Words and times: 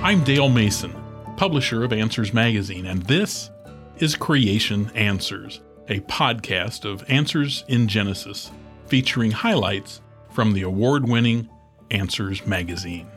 I'm 0.00 0.22
Dale 0.22 0.48
Mason, 0.48 0.94
publisher 1.36 1.82
of 1.82 1.92
Answers 1.92 2.32
Magazine, 2.32 2.86
and 2.86 3.02
this 3.02 3.50
is 3.96 4.14
Creation 4.14 4.92
Answers, 4.94 5.60
a 5.88 5.98
podcast 6.00 6.84
of 6.84 7.04
Answers 7.10 7.64
in 7.66 7.88
Genesis, 7.88 8.52
featuring 8.86 9.32
highlights 9.32 10.00
from 10.30 10.52
the 10.52 10.62
award 10.62 11.06
winning 11.08 11.50
Answers 11.90 12.46
Magazine. 12.46 13.08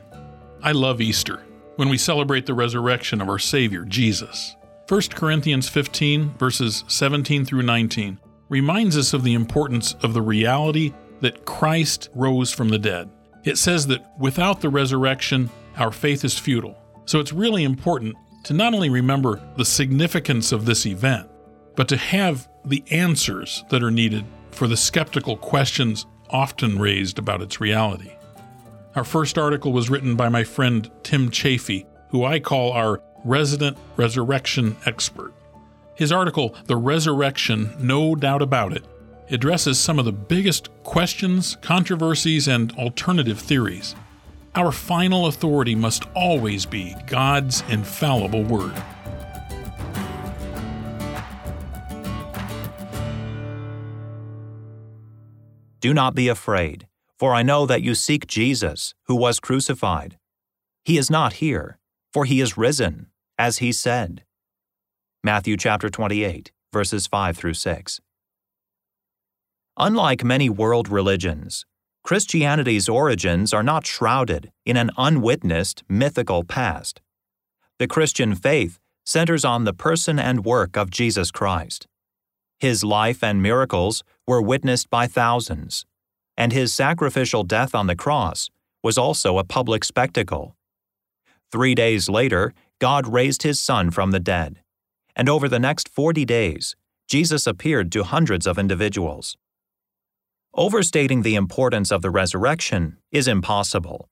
I 0.64 0.72
love 0.72 1.02
Easter, 1.02 1.44
when 1.76 1.88
we 1.88 2.00
celebrate 2.00 2.48
the 2.48 2.56
resurrection 2.56 3.22
of 3.22 3.30
our 3.30 3.40
Savior, 3.40 3.86
Jesus. 3.86 4.56
1 4.90 5.02
Corinthians 5.14 5.70
15, 5.70 6.32
verses 6.40 6.84
17 6.88 7.46
through 7.46 7.62
19, 7.62 8.20
reminds 8.50 8.98
us 8.98 9.14
of 9.14 9.24
the 9.24 9.36
importance 9.36 9.94
of 10.02 10.16
the 10.16 10.22
reality 10.24 10.94
that 11.20 11.46
Christ 11.46 12.10
rose 12.16 12.52
from 12.52 12.70
the 12.70 12.80
dead. 12.80 13.08
It 13.44 13.60
says 13.60 13.86
that 13.88 14.04
without 14.18 14.62
the 14.62 14.70
resurrection, 14.70 15.52
our 15.78 15.92
faith 15.92 16.24
is 16.24 16.38
futile. 16.38 16.78
So 17.06 17.20
it's 17.20 17.34
really 17.34 17.64
important 17.64 18.16
to 18.44 18.54
not 18.54 18.74
only 18.74 18.90
remember 18.90 19.42
the 19.58 19.66
significance 19.66 20.52
of 20.52 20.66
this 20.66 20.86
event, 20.86 21.30
but 21.76 21.88
to 21.90 21.98
have 21.98 22.48
the 22.66 22.84
answers 22.92 23.64
that 23.70 23.84
are 23.84 23.92
needed 23.92 24.26
for 24.52 24.68
the 24.68 24.78
skeptical 24.78 25.38
questions 25.38 26.06
often 26.30 26.80
raised 26.80 27.20
about 27.20 27.42
its 27.42 27.60
reality. 27.60 28.12
Our 28.96 29.04
first 29.04 29.38
article 29.38 29.72
was 29.72 29.90
written 29.90 30.16
by 30.16 30.30
my 30.30 30.44
friend 30.44 30.90
Tim 31.04 31.32
Chaffey, 31.32 31.86
who 32.10 32.26
I 32.26 32.40
call 32.40 32.74
our 32.74 33.02
resident 33.24 33.78
resurrection 33.96 34.76
expert. 34.86 35.34
His 35.96 36.12
article, 36.12 36.56
The 36.66 36.78
Resurrection 36.78 37.74
No 37.80 38.16
Doubt 38.16 38.42
About 38.42 38.74
It, 38.74 38.86
addresses 39.30 39.80
some 39.80 39.98
of 40.00 40.06
the 40.06 40.12
biggest 40.12 40.70
questions, 40.84 41.58
controversies, 41.62 42.48
and 42.48 42.72
alternative 42.74 43.40
theories. 43.40 43.96
Our 44.54 44.74
final 44.74 45.28
authority 45.28 45.76
must 45.76 46.04
always 46.14 46.66
be 46.66 46.94
God's 47.08 47.64
infallible 47.70 48.44
Word. 48.44 48.74
Do 55.80 55.94
not 55.94 56.16
be 56.16 56.28
afraid, 56.28 56.88
for 57.18 57.34
I 57.34 57.44
know 57.44 57.66
that 57.66 57.82
you 57.82 57.96
seek 57.96 58.28
Jesus, 58.28 58.94
who 59.06 59.16
was 59.16 59.40
crucified. 59.40 60.18
He 60.84 60.98
is 60.98 61.10
not 61.10 61.34
here, 61.34 61.80
for 62.12 62.26
he 62.26 62.42
is 62.42 62.58
risen, 62.58 63.08
as 63.40 63.60
he 63.60 63.72
said. 63.72 64.26
Matthew 65.24 65.56
chapter 65.56 65.90
28, 65.90 66.52
verses 66.74 67.08
5 67.08 67.38
through 67.38 67.54
6. 67.54 68.02
Unlike 69.78 70.26
many 70.26 70.50
world 70.50 70.90
religions, 70.90 71.66
Christianity's 72.04 72.90
origins 72.90 73.54
are 73.54 73.64
not 73.64 73.86
shrouded 73.86 74.52
in 74.66 74.76
an 74.76 74.90
unwitnessed 74.98 75.84
mythical 75.88 76.44
past. 76.44 77.00
The 77.78 77.88
Christian 77.88 78.36
faith 78.36 78.80
centers 79.06 79.46
on 79.46 79.64
the 79.64 79.74
person 79.74 80.20
and 80.20 80.46
work 80.46 80.76
of 80.76 80.90
Jesus 80.90 81.32
Christ. 81.32 81.88
His 82.60 82.84
life 82.84 83.24
and 83.24 83.42
miracles 83.42 84.04
were 84.28 84.42
witnessed 84.42 84.90
by 84.90 85.08
thousands, 85.08 85.86
and 86.38 86.52
his 86.52 86.74
sacrificial 86.74 87.44
death 87.44 87.74
on 87.76 87.88
the 87.88 87.96
cross 87.96 88.50
was 88.84 88.98
also 88.98 89.38
a 89.38 89.44
public 89.44 89.84
spectacle. 89.84 90.56
Three 91.52 91.76
days 91.76 92.10
later, 92.10 92.54
God 92.80 93.08
raised 93.08 93.44
his 93.44 93.60
Son 93.60 93.92
from 93.92 94.12
the 94.12 94.20
dead, 94.20 94.62
and 95.16 95.30
over 95.30 95.48
the 95.48 95.60
next 95.60 95.90
40 95.90 96.26
days, 96.26 96.76
Jesus 97.08 97.46
appeared 97.46 97.92
to 97.92 98.04
hundreds 98.04 98.48
of 98.48 98.58
individuals. 98.58 99.38
Overstating 100.54 101.22
the 101.22 101.36
importance 101.36 101.94
of 101.94 102.02
the 102.02 102.10
resurrection 102.10 102.98
is 103.10 103.26
impossible. 103.26 104.10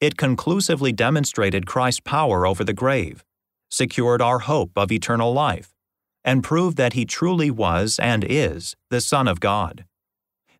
It 0.00 0.16
conclusively 0.16 0.92
demonstrated 0.92 1.66
Christ's 1.66 1.98
power 1.98 2.46
over 2.46 2.62
the 2.62 2.72
grave, 2.72 3.24
secured 3.70 4.22
our 4.22 4.40
hope 4.40 4.70
of 4.76 4.92
eternal 4.92 5.32
life, 5.32 5.74
and 6.22 6.44
proved 6.44 6.76
that 6.76 6.92
he 6.92 7.04
truly 7.04 7.50
was 7.50 7.98
and 7.98 8.24
is 8.24 8.76
the 8.90 9.00
Son 9.00 9.26
of 9.26 9.40
God. 9.40 9.84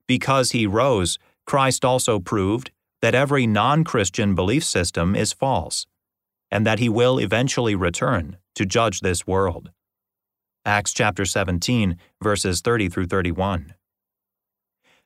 Because 0.08 0.50
he 0.50 0.66
rose, 0.66 1.16
Christ 1.46 1.84
also 1.84 2.18
proved 2.18 2.72
that 3.00 3.14
every 3.14 3.46
non 3.46 3.84
Christian 3.84 4.34
belief 4.34 4.64
system 4.64 5.14
is 5.14 5.32
false, 5.32 5.86
and 6.50 6.66
that 6.66 6.80
he 6.80 6.88
will 6.88 7.20
eventually 7.20 7.76
return 7.76 8.38
to 8.56 8.66
judge 8.66 8.98
this 8.98 9.28
world. 9.28 9.70
Acts 10.64 10.92
chapter 10.92 11.24
17, 11.24 11.98
verses 12.20 12.60
30 12.62 12.88
through 12.88 13.06
31. 13.06 13.74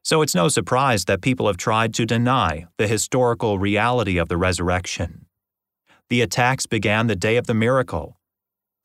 So 0.09 0.23
it's 0.23 0.35
no 0.35 0.49
surprise 0.49 1.05
that 1.05 1.21
people 1.21 1.49
have 1.49 1.59
tried 1.59 1.93
to 1.93 2.07
deny 2.07 2.65
the 2.79 2.89
historical 2.89 3.59
reality 3.59 4.17
of 4.17 4.29
the 4.29 4.39
resurrection. 4.39 5.27
The 6.09 6.23
attacks 6.23 6.65
began 6.65 7.09
the 7.09 7.15
day 7.15 7.37
of 7.37 7.47
the 7.47 7.53
miracle, 7.53 8.19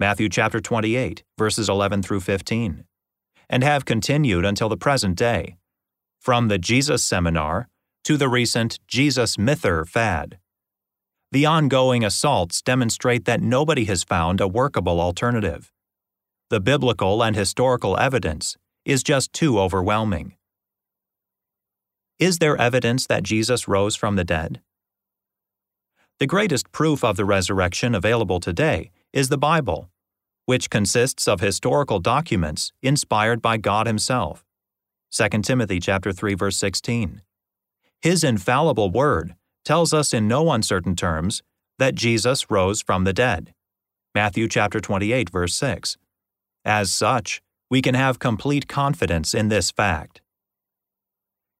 Matthew 0.01 0.27
chapter 0.27 0.59
28, 0.59 1.23
verses 1.37 1.69
11 1.69 2.03
through 2.03 2.19
15, 2.19 2.83
and 3.49 3.63
have 3.63 3.85
continued 3.85 4.43
until 4.43 4.67
the 4.67 4.75
present 4.75 5.17
day, 5.17 5.55
from 6.19 6.49
the 6.49 6.57
Jesus 6.57 7.05
seminar 7.05 7.69
to 8.03 8.17
the 8.17 8.27
recent 8.27 8.81
Jesus 8.85 9.37
Myther 9.37 9.85
fad. 9.85 10.39
The 11.31 11.45
ongoing 11.45 12.03
assaults 12.03 12.61
demonstrate 12.61 13.23
that 13.23 13.39
nobody 13.39 13.85
has 13.85 14.03
found 14.03 14.41
a 14.41 14.47
workable 14.49 14.99
alternative. 14.99 15.71
The 16.49 16.59
biblical 16.59 17.23
and 17.23 17.33
historical 17.33 17.97
evidence 17.97 18.57
is 18.83 19.03
just 19.03 19.31
too 19.31 19.57
overwhelming. 19.57 20.35
Is 22.19 22.37
there 22.37 22.55
evidence 22.57 23.07
that 23.07 23.23
Jesus 23.23 23.67
rose 23.67 23.95
from 23.95 24.15
the 24.15 24.23
dead? 24.23 24.61
The 26.19 26.27
greatest 26.27 26.71
proof 26.71 27.03
of 27.03 27.17
the 27.17 27.25
resurrection 27.25 27.95
available 27.95 28.39
today 28.39 28.91
is 29.11 29.29
the 29.29 29.37
Bible, 29.37 29.89
which 30.45 30.69
consists 30.69 31.27
of 31.27 31.39
historical 31.39 31.99
documents 31.99 32.71
inspired 32.81 33.41
by 33.41 33.57
God 33.57 33.87
himself. 33.87 34.45
2 35.11 35.41
Timothy 35.41 35.79
chapter 35.79 36.11
3 36.11 36.35
verse 36.35 36.57
16. 36.57 37.21
His 38.01 38.23
infallible 38.23 38.91
word 38.91 39.35
tells 39.65 39.93
us 39.93 40.13
in 40.13 40.27
no 40.27 40.51
uncertain 40.51 40.95
terms 40.95 41.41
that 41.79 41.95
Jesus 41.95 42.49
rose 42.51 42.81
from 42.81 43.05
the 43.05 43.13
dead. 43.13 43.53
Matthew 44.13 44.47
chapter 44.47 44.79
28 44.79 45.29
verse 45.29 45.55
6. 45.55 45.97
As 46.63 46.91
such, 46.91 47.41
we 47.69 47.81
can 47.81 47.95
have 47.95 48.19
complete 48.19 48.67
confidence 48.67 49.33
in 49.33 49.49
this 49.49 49.71
fact. 49.71 50.21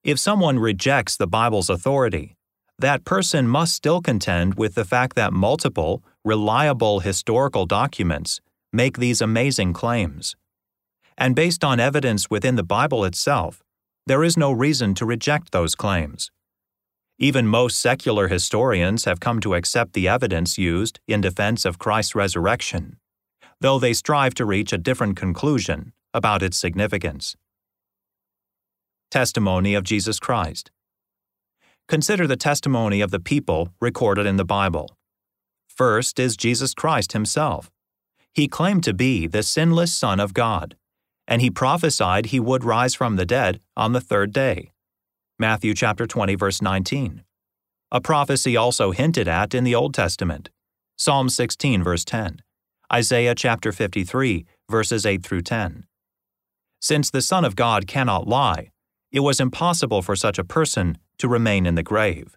If 0.03 0.19
someone 0.19 0.59
rejects 0.59 1.15
the 1.15 1.27
Bible's 1.27 1.69
authority, 1.69 2.35
that 2.77 3.05
person 3.05 3.47
must 3.47 3.73
still 3.73 4.01
contend 4.01 4.55
with 4.55 4.75
the 4.75 4.83
fact 4.83 5.15
that 5.15 5.31
multiple, 5.31 6.03
reliable 6.25 6.99
historical 6.99 7.65
documents 7.65 8.41
make 8.73 8.97
these 8.97 9.21
amazing 9.21 9.71
claims. 9.71 10.35
And 11.17 11.37
based 11.37 11.63
on 11.63 11.79
evidence 11.79 12.29
within 12.29 12.57
the 12.57 12.63
Bible 12.63 13.05
itself, 13.05 13.63
there 14.05 14.25
is 14.25 14.35
no 14.35 14.51
reason 14.51 14.93
to 14.95 15.05
reject 15.05 15.53
those 15.53 15.73
claims. 15.73 16.31
Even 17.17 17.47
most 17.47 17.79
secular 17.79 18.27
historians 18.27 19.05
have 19.05 19.21
come 19.21 19.39
to 19.39 19.53
accept 19.55 19.93
the 19.93 20.09
evidence 20.09 20.57
used 20.57 20.99
in 21.07 21.21
defense 21.21 21.63
of 21.63 21.79
Christ's 21.79 22.13
resurrection, 22.13 22.97
though 23.61 23.79
they 23.79 23.93
strive 23.93 24.33
to 24.33 24.43
reach 24.43 24.73
a 24.73 24.77
different 24.77 25.15
conclusion 25.15 25.93
about 26.13 26.43
its 26.43 26.57
significance. 26.57 27.37
Testimony 29.13 29.75
of 29.75 29.83
Jesus 29.83 30.19
Christ. 30.19 30.71
Consider 31.87 32.25
the 32.25 32.35
testimony 32.35 32.99
of 32.99 33.11
the 33.11 33.19
people 33.19 33.69
recorded 33.79 34.25
in 34.25 34.37
the 34.37 34.43
Bible. 34.43 34.97
First 35.67 36.17
is 36.17 36.35
Jesus 36.35 36.73
Christ 36.73 37.11
himself. 37.11 37.69
He 38.33 38.47
claimed 38.47 38.83
to 38.85 38.91
be 38.91 39.27
the 39.27 39.43
sinless 39.43 39.93
Son 39.93 40.19
of 40.19 40.33
God, 40.33 40.75
and 41.27 41.43
he 41.43 41.51
prophesied 41.51 42.25
he 42.25 42.39
would 42.39 42.63
rise 42.63 42.95
from 42.95 43.15
the 43.15 43.23
dead 43.23 43.61
on 43.77 43.93
the 43.93 44.01
third 44.01 44.33
day. 44.33 44.71
Matthew 45.37 45.75
chapter 45.75 46.07
20 46.07 46.33
verse 46.33 46.59
19. 46.59 47.23
A 47.91 48.01
prophecy 48.01 48.57
also 48.57 48.89
hinted 48.89 49.27
at 49.27 49.53
in 49.53 49.63
the 49.63 49.75
Old 49.75 49.93
Testament. 49.93 50.49
Psalm 50.97 51.29
16 51.29 51.83
verse 51.83 52.03
10. 52.03 52.41
Isaiah 52.91 53.35
chapter 53.35 53.71
53 53.71 54.47
verses 54.67 55.05
8 55.05 55.21
through 55.21 55.43
10. 55.43 55.85
Since 56.81 57.11
the 57.11 57.21
Son 57.21 57.45
of 57.45 57.55
God 57.55 57.85
cannot 57.85 58.27
lie, 58.27 58.71
it 59.13 59.19
was 59.19 59.39
impossible 59.39 60.01
for 60.01 60.15
such 60.15 60.39
a 60.39 60.43
person 60.43 60.97
to 61.19 61.29
remain 61.29 61.67
in 61.67 61.75
the 61.75 61.83
grave. 61.83 62.35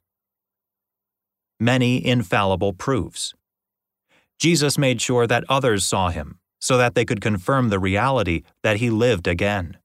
Many 1.58 2.06
infallible 2.06 2.74
proofs. 2.74 3.34
Jesus 4.38 4.76
made 4.76 5.00
sure 5.00 5.26
that 5.26 5.44
others 5.48 5.86
saw 5.86 6.10
him, 6.10 6.38
so 6.60 6.76
that 6.76 6.94
they 6.94 7.06
could 7.06 7.22
confirm 7.22 7.70
the 7.70 7.78
reality 7.78 8.42
that 8.62 8.76
he 8.76 8.90
lived 8.90 9.26
again. 9.26 9.78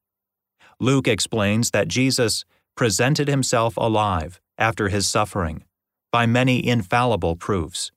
Luke 0.82 1.08
explains 1.08 1.72
that 1.72 1.88
Jesus 1.88 2.44
presented 2.76 3.30
himself 3.30 3.78
alive 3.78 4.42
after 4.58 4.90
his 4.90 5.08
suffering 5.08 5.64
by 6.12 6.26
many 6.26 6.66
infallible 6.66 7.38
proofs. 7.38 7.92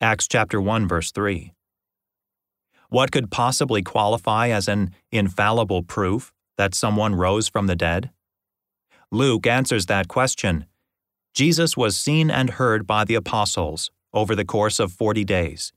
Acts 0.00 0.28
chapter 0.28 0.60
1 0.60 0.86
verse 0.86 1.10
3. 1.10 1.52
What 2.88 3.10
could 3.10 3.32
possibly 3.32 3.82
qualify 3.82 4.48
as 4.48 4.68
an 4.68 4.90
infallible 5.10 5.82
proof 5.82 6.32
that 6.56 6.74
someone 6.74 7.14
rose 7.14 7.48
from 7.48 7.66
the 7.66 7.76
dead? 7.76 8.10
Luke 9.10 9.46
answers 9.46 9.86
that 9.86 10.08
question. 10.08 10.66
Jesus 11.34 11.76
was 11.76 11.96
seen 11.96 12.30
and 12.30 12.50
heard 12.50 12.86
by 12.86 13.04
the 13.04 13.14
apostles, 13.14 13.90
over 14.12 14.34
the 14.34 14.44
course 14.44 14.78
of 14.78 14.92
40 14.92 15.24
days. 15.24 15.72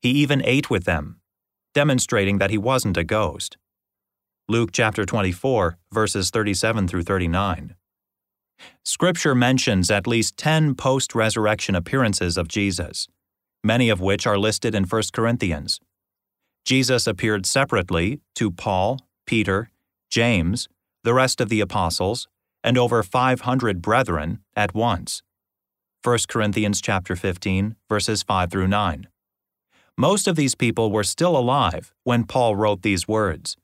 He 0.00 0.10
even 0.10 0.42
ate 0.44 0.70
with 0.70 0.84
them, 0.84 1.20
demonstrating 1.74 2.38
that 2.38 2.50
he 2.50 2.58
wasn't 2.58 2.96
a 2.96 3.04
ghost. 3.04 3.56
Luke 4.48 4.70
chapter 4.72 5.04
24, 5.04 5.78
verses 5.92 6.30
37 6.30 6.88
through 6.88 7.02
39. 7.02 7.74
Scripture 8.84 9.34
mentions 9.34 9.90
at 9.90 10.06
least 10.06 10.36
10 10.36 10.74
post 10.74 11.14
resurrection 11.14 11.74
appearances 11.74 12.36
of 12.36 12.48
Jesus, 12.48 13.08
many 13.62 13.88
of 13.88 14.00
which 14.00 14.26
are 14.26 14.38
listed 14.38 14.74
in 14.74 14.84
1 14.84 15.02
Corinthians. 15.12 15.80
Jesus 16.64 17.06
appeared 17.06 17.46
separately 17.46 18.20
to 18.34 18.50
Paul, 18.50 19.00
Peter, 19.26 19.70
James, 20.10 20.68
the 21.04 21.14
rest 21.14 21.40
of 21.40 21.48
the 21.48 21.60
apostles, 21.60 22.26
and 22.64 22.76
over 22.76 23.02
500 23.04 23.80
brethren 23.80 24.40
at 24.56 24.74
once. 24.74 25.22
1 26.02 26.18
Corinthians 26.28 26.80
chapter 26.80 27.14
15 27.14 27.76
verses 27.88 28.24
5 28.24 28.50
through 28.50 28.66
9. 28.66 29.06
Most 29.96 30.26
of 30.26 30.34
these 30.34 30.56
people 30.56 30.90
were 30.90 31.04
still 31.04 31.36
alive 31.36 31.94
when 32.02 32.24
Paul 32.24 32.56
wrote 32.56 32.82
these 32.82 33.06
words, 33.06 33.56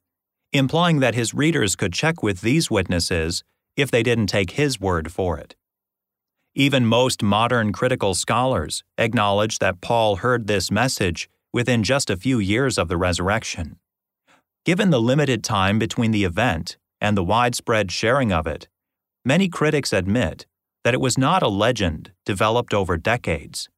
implying 0.53 1.01
that 1.01 1.17
his 1.17 1.35
readers 1.35 1.75
could 1.75 1.93
check 1.93 2.23
with 2.23 2.43
these 2.43 2.71
witnesses 2.71 3.43
if 3.77 3.91
they 3.91 4.05
didn't 4.05 4.29
take 4.29 4.53
his 4.53 4.81
word 4.81 5.11
for 5.11 5.39
it. 5.39 5.57
Even 6.55 6.87
most 6.87 7.25
modern 7.25 7.73
critical 7.73 8.15
scholars 8.15 8.85
acknowledge 8.99 9.59
that 9.59 9.81
Paul 9.81 10.17
heard 10.17 10.47
this 10.47 10.71
message 10.71 11.29
within 11.53 11.83
just 11.83 12.09
a 12.09 12.17
few 12.17 12.39
years 12.39 12.79
of 12.79 12.87
the 12.89 12.97
resurrection. 12.97 13.79
Given 14.67 14.91
the 14.91 15.01
limited 15.01 15.45
time 15.45 15.79
between 15.79 16.11
the 16.11 16.25
event 16.25 16.77
and 17.01 17.17
the 17.17 17.23
widespread 17.23 17.93
sharing 17.93 18.33
of 18.33 18.49
it, 18.49 18.67
many 19.25 19.49
critics 19.49 19.93
admit 19.93 20.45
that 20.83 20.93
it 20.93 21.01
was 21.01 21.17
not 21.17 21.41
a 21.41 21.47
legend 21.47 22.11
developed 22.25 22.75
over 22.75 22.97
decades, 22.97 23.69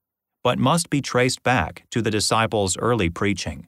but 0.43 0.59
must 0.59 0.89
be 0.89 1.03
traced 1.03 1.43
back 1.43 1.85
to 1.91 2.01
the 2.01 2.11
disciples' 2.11 2.79
early 2.79 3.11
preaching. 3.11 3.67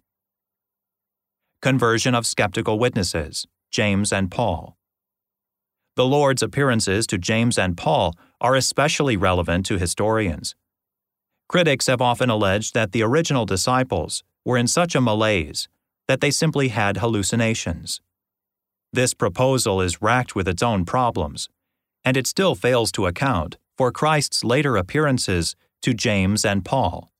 Conversion 1.61 2.15
of 2.15 2.27
skeptical 2.27 2.79
witnesses, 2.79 3.47
James 3.71 4.15
and 4.15 4.31
Paul. 4.31 4.79
The 5.97 6.07
Lord's 6.07 6.43
appearances 6.43 7.07
to 7.09 7.19
James 7.19 7.59
and 7.59 7.77
Paul 7.77 8.15
are 8.41 8.55
especially 8.55 9.19
relevant 9.19 9.67
to 9.67 9.77
historians. 9.77 10.55
Critics 11.51 11.87
have 11.87 12.01
often 12.01 12.31
alleged 12.31 12.73
that 12.73 12.93
the 12.93 13.03
original 13.03 13.45
disciples 13.45 14.25
were 14.43 14.57
in 14.57 14.67
such 14.67 14.95
a 14.95 15.03
malaise 15.03 15.69
that 16.09 16.21
they 16.21 16.31
simply 16.31 16.69
had 16.69 16.99
hallucinations. 16.99 18.01
This 18.93 19.15
proposal 19.15 19.81
is 19.81 20.03
racked 20.03 20.35
with 20.35 20.49
its 20.49 20.63
own 20.63 20.85
problems, 20.85 21.49
and 22.05 22.17
it 22.17 22.27
still 22.27 22.55
fails 22.55 22.91
to 22.93 23.07
account 23.07 23.57
for 23.77 23.93
Christ's 23.93 24.43
later 24.45 24.77
appearances 24.77 25.55
to 25.83 25.95
James 25.95 26.45
and 26.45 26.65
Paul. 26.65 27.11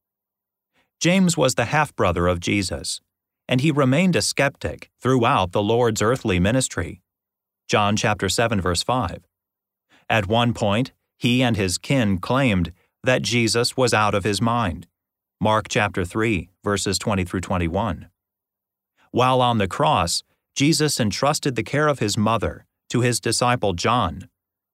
James 1.01 1.37
was 1.37 1.55
the 1.55 1.67
half 1.67 1.95
brother 1.97 2.27
of 2.27 2.41
Jesus, 2.41 3.01
and 3.49 3.61
he 3.61 3.71
remained 3.71 4.17
a 4.17 4.23
skeptic 4.23 4.91
throughout 5.01 5.53
the 5.53 5.63
Lord's 5.63 6.03
earthly 6.03 6.39
ministry. 6.39 7.01
John 7.69 7.97
chapter 7.97 8.29
7 8.29 8.61
verse 8.61 8.83
5. 8.83 9.27
At 10.09 10.27
one 10.27 10.53
point, 10.53 10.93
he 11.17 11.43
and 11.43 11.57
his 11.57 11.79
kin 11.79 12.19
claimed 12.19 12.73
that 13.05 13.23
Jesus 13.23 13.77
was 13.77 13.95
out 13.95 14.15
of 14.15 14.25
his 14.25 14.43
mind. 14.43 14.87
Mark 15.41 15.69
chapter 15.69 16.05
3 16.05 16.51
verses 16.63 16.99
20 16.99 17.25
through 17.25 17.41
21. 17.41 18.11
While 19.13 19.41
on 19.41 19.59
the 19.59 19.69
cross, 19.69 20.23
Jesus 20.55 21.01
entrusted 21.01 21.57
the 21.57 21.63
care 21.63 21.89
of 21.89 21.99
his 21.99 22.17
mother 22.17 22.67
to 22.91 23.01
his 23.01 23.21
disciple 23.21 23.73
John 23.73 24.29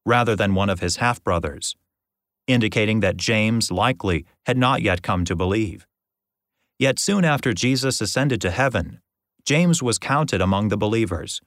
rather 0.04 0.36
than 0.36 0.54
one 0.54 0.70
of 0.70 0.80
his 0.80 0.96
half 0.96 1.22
brothers, 1.24 1.74
indicating 2.46 3.00
that 3.00 3.16
James 3.16 3.70
likely 3.70 4.24
had 4.46 4.56
not 4.56 4.82
yet 4.82 5.02
come 5.02 5.24
to 5.24 5.34
believe. 5.34 5.86
Yet 6.78 6.98
soon 6.98 7.24
after 7.24 7.52
Jesus 7.52 8.00
ascended 8.00 8.40
to 8.42 8.50
heaven, 8.50 9.00
James 9.44 9.82
was 9.82 9.98
counted 9.98 10.40
among 10.40 10.68
the 10.68 10.76
believers. 10.76 11.40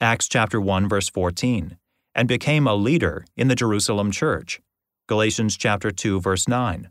Acts 0.00 0.28
chapter 0.28 0.60
1 0.60 0.88
verse 0.88 1.08
14, 1.08 1.76
and 2.14 2.28
became 2.28 2.66
a 2.66 2.74
leader 2.74 3.24
in 3.36 3.48
the 3.48 3.54
Jerusalem 3.54 4.10
church. 4.10 4.60
Galatians 5.08 5.56
chapter 5.56 5.90
2 5.90 6.20
verse 6.20 6.46
9. 6.46 6.90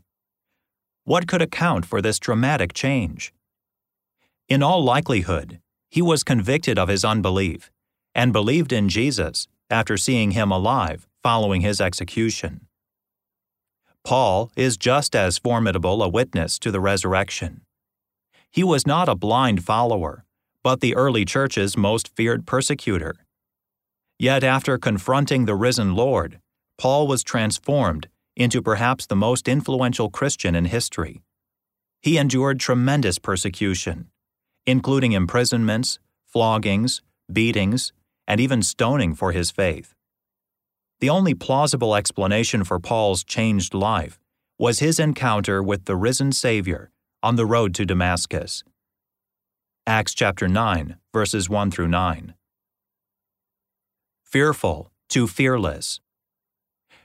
What 1.04 1.26
could 1.26 1.42
account 1.42 1.86
for 1.86 2.02
this 2.02 2.18
dramatic 2.18 2.72
change? 2.72 3.32
In 4.50 4.64
all 4.64 4.82
likelihood, 4.82 5.60
he 5.92 6.02
was 6.02 6.24
convicted 6.24 6.76
of 6.76 6.88
his 6.88 7.04
unbelief 7.04 7.70
and 8.16 8.32
believed 8.32 8.72
in 8.72 8.88
Jesus 8.88 9.46
after 9.70 9.96
seeing 9.96 10.32
him 10.32 10.50
alive 10.50 11.06
following 11.22 11.60
his 11.60 11.80
execution. 11.80 12.66
Paul 14.02 14.50
is 14.56 14.76
just 14.76 15.14
as 15.14 15.38
formidable 15.38 16.02
a 16.02 16.08
witness 16.08 16.58
to 16.58 16.72
the 16.72 16.80
resurrection. 16.80 17.60
He 18.50 18.64
was 18.64 18.88
not 18.88 19.08
a 19.08 19.14
blind 19.14 19.62
follower, 19.62 20.24
but 20.64 20.80
the 20.80 20.96
early 20.96 21.24
church's 21.24 21.76
most 21.76 22.08
feared 22.08 22.44
persecutor. 22.44 23.14
Yet 24.18 24.42
after 24.42 24.78
confronting 24.78 25.44
the 25.44 25.54
risen 25.54 25.94
Lord, 25.94 26.40
Paul 26.76 27.06
was 27.06 27.22
transformed 27.22 28.08
into 28.34 28.60
perhaps 28.60 29.06
the 29.06 29.14
most 29.14 29.46
influential 29.46 30.10
Christian 30.10 30.56
in 30.56 30.64
history. 30.64 31.22
He 32.02 32.18
endured 32.18 32.58
tremendous 32.58 33.18
persecution, 33.18 34.08
including 34.66 35.12
imprisonments, 35.12 35.98
floggings, 36.24 37.02
beatings, 37.32 37.92
and 38.26 38.40
even 38.40 38.62
stoning 38.62 39.14
for 39.14 39.32
his 39.32 39.50
faith. 39.50 39.94
The 41.00 41.10
only 41.10 41.34
plausible 41.34 41.96
explanation 41.96 42.64
for 42.64 42.78
Paul's 42.78 43.24
changed 43.24 43.74
life 43.74 44.18
was 44.58 44.80
his 44.80 44.98
encounter 44.98 45.62
with 45.62 45.86
the 45.86 45.96
risen 45.96 46.32
Savior 46.32 46.90
on 47.22 47.36
the 47.36 47.46
road 47.46 47.74
to 47.74 47.86
Damascus. 47.86 48.62
Acts 49.86 50.14
chapter 50.14 50.46
9, 50.46 50.96
verses 51.12 51.48
1 51.48 51.70
through 51.70 51.88
9. 51.88 52.34
Fearful 54.22 54.92
to 55.08 55.26
fearless. 55.26 56.00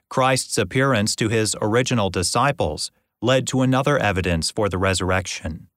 Christ's 0.10 0.58
appearance 0.58 1.16
to 1.16 1.30
his 1.30 1.56
original 1.62 2.10
disciples 2.10 2.92
led 3.22 3.48
to 3.48 3.62
another 3.62 3.98
evidence 3.98 4.52
for 4.52 4.70
the 4.70 4.78
resurrection 4.78 5.68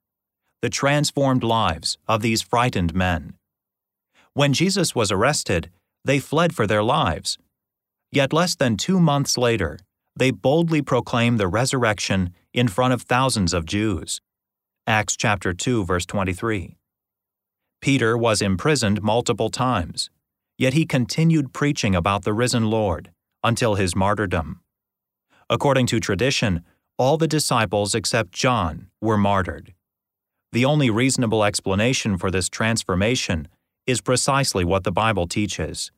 the 0.61 0.71
transformed 0.71 1.45
lives 1.45 1.99
of 2.09 2.21
these 2.21 2.43
frightened 2.43 2.95
men. 2.95 3.35
When 4.35 4.53
Jesus 4.53 4.95
was 4.95 5.13
arrested, 5.13 5.71
they 6.05 6.19
fled 6.19 6.55
for 6.55 6.67
their 6.67 6.83
lives. 6.83 7.39
Yet 8.11 8.33
less 8.33 8.57
than 8.57 8.77
two 8.77 8.99
months 8.99 9.37
later, 9.37 9.79
they 10.17 10.31
boldly 10.31 10.83
proclaimed 10.83 11.39
the 11.39 11.49
resurrection 11.49 12.35
in 12.53 12.67
front 12.69 12.93
of 12.93 13.03
thousands 13.03 13.53
of 13.53 13.67
Jews. 13.67 14.21
Acts 14.87 15.17
chapter 15.17 15.53
2 15.53 15.85
verse 15.85 16.07
23. 16.07 16.77
Peter 17.81 18.19
was 18.19 18.43
imprisoned 18.43 19.03
multiple 19.03 19.51
times, 19.51 20.11
yet 20.57 20.73
he 20.73 20.85
continued 20.85 21.53
preaching 21.53 21.95
about 21.95 22.25
the 22.25 22.33
risen 22.33 22.69
Lord 22.69 23.13
until 23.45 23.77
his 23.77 23.95
martyrdom. 23.95 24.61
According 25.49 25.87
to 25.87 26.01
tradition, 26.01 26.65
all 26.99 27.17
the 27.17 27.29
disciples 27.29 27.95
except 27.95 28.33
John 28.33 28.89
were 29.01 29.17
martyred. 29.17 29.73
The 30.53 30.65
only 30.65 30.91
reasonable 30.91 31.45
explanation 31.45 32.17
for 32.17 32.31
this 32.31 32.49
transformation 32.49 33.49
is 33.87 34.01
precisely 34.01 34.65
what 34.65 34.85
the 34.85 34.93
Bible 34.93 35.27
teaches. 35.27 35.91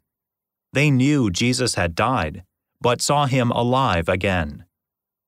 They 0.72 0.90
knew 0.90 1.30
Jesus 1.30 1.74
had 1.74 1.94
died, 1.94 2.44
but 2.80 3.02
saw 3.02 3.26
him 3.26 3.50
alive 3.50 4.08
again. 4.08 4.64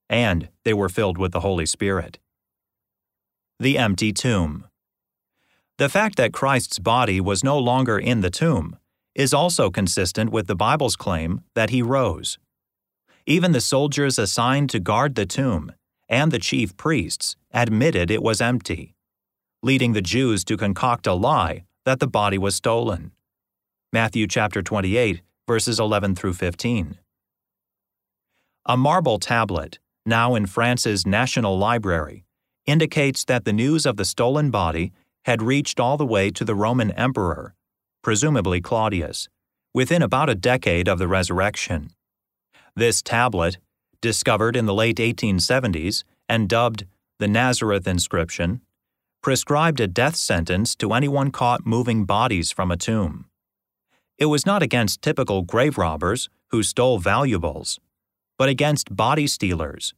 And 0.09 0.49
they 0.65 0.75
were 0.75 0.89
filled 0.89 1.19
with 1.19 1.33
the 1.33 1.41
Holy 1.41 1.67
Spirit 1.67 2.19
the 3.63 3.79
empty 3.79 4.13
tomb. 4.13 4.67
The 5.79 5.89
fact 5.89 6.17
that 6.17 6.33
Christ's 6.33 6.81
body 6.81 7.21
was 7.21 7.45
no 7.45 7.57
longer 7.57 7.97
in 7.97 8.21
the 8.21 8.31
tomb 8.31 8.77
is 9.15 9.33
also 9.33 9.71
consistent 9.71 10.31
with 10.33 10.49
the 10.49 10.57
Bible's 10.57 10.97
claim 10.97 11.43
that 11.55 11.71
he 11.71 11.81
rose. 11.81 12.39
Even 13.25 13.53
the 13.53 13.61
soldiers 13.61 14.19
assigned 14.19 14.69
to 14.71 14.81
guard 14.81 15.15
the 15.15 15.27
tomb 15.27 15.73
and 16.09 16.33
the 16.33 16.41
chief 16.41 16.77
priests 16.77 17.37
admitted 17.55 18.11
it 18.11 18.23
was 18.23 18.41
empty, 18.41 18.97
leading 19.63 19.93
the 19.93 20.03
Jews 20.03 20.45
to 20.45 20.57
concoct 20.57 21.07
a 21.07 21.15
lie 21.15 21.65
that 21.85 22.01
the 22.01 22.07
body 22.07 22.39
was 22.39 22.57
stolen. 22.57 23.13
Matthew 23.93 24.27
chapter 24.27 24.63
28 24.63 25.23
verses 25.47 25.81
11 25.81 26.15
through 26.15 26.35
15. 26.35 26.99
A 28.67 28.77
marble 28.77 29.19
tablet, 29.19 29.79
now 30.07 30.35
in 30.35 30.47
France's 30.47 31.05
National 31.05 31.59
Library, 31.59 32.25
indicates 32.65 33.25
that 33.25 33.45
the 33.45 33.53
news 33.53 33.85
of 33.85 33.97
the 33.97 34.05
stolen 34.05 34.51
body 34.51 34.93
had 35.25 35.43
reached 35.43 35.81
all 35.81 35.97
the 35.97 36.07
way 36.07 36.31
to 36.31 36.45
the 36.45 36.55
Roman 36.55 36.91
emperor, 36.93 37.55
presumably 38.03 38.61
Claudius, 38.61 39.29
within 39.75 40.03
about 40.03 40.31
a 40.31 40.35
decade 40.35 40.89
of 40.89 40.99
the 40.99 41.09
resurrection. 41.09 41.91
This 42.77 43.03
tablet, 43.03 43.59
discovered 44.01 44.57
in 44.57 44.67
the 44.67 44.75
late 44.75 44.97
1870s 44.97 46.05
and 46.29 46.49
dubbed 46.49 46.87
the 47.19 47.29
Nazareth 47.29 47.87
inscription, 47.87 48.61
prescribed 49.23 49.81
a 49.81 49.87
death 49.87 50.17
sentence 50.17 50.75
to 50.77 50.93
anyone 50.93 51.31
caught 51.31 51.65
moving 51.65 52.05
bodies 52.05 52.51
from 52.51 52.73
a 52.73 52.77
tomb. 52.77 53.27
It 54.19 54.27
was 54.27 54.45
not 54.45 54.63
against 54.63 55.03
typical 55.03 55.43
grave 55.43 55.79
robbers 55.79 56.29
who 56.51 56.63
stole 56.63 56.99
valuables, 56.99 57.81
but 58.39 58.49
against 58.49 58.95
body 58.97 59.27
stealers 59.27 59.95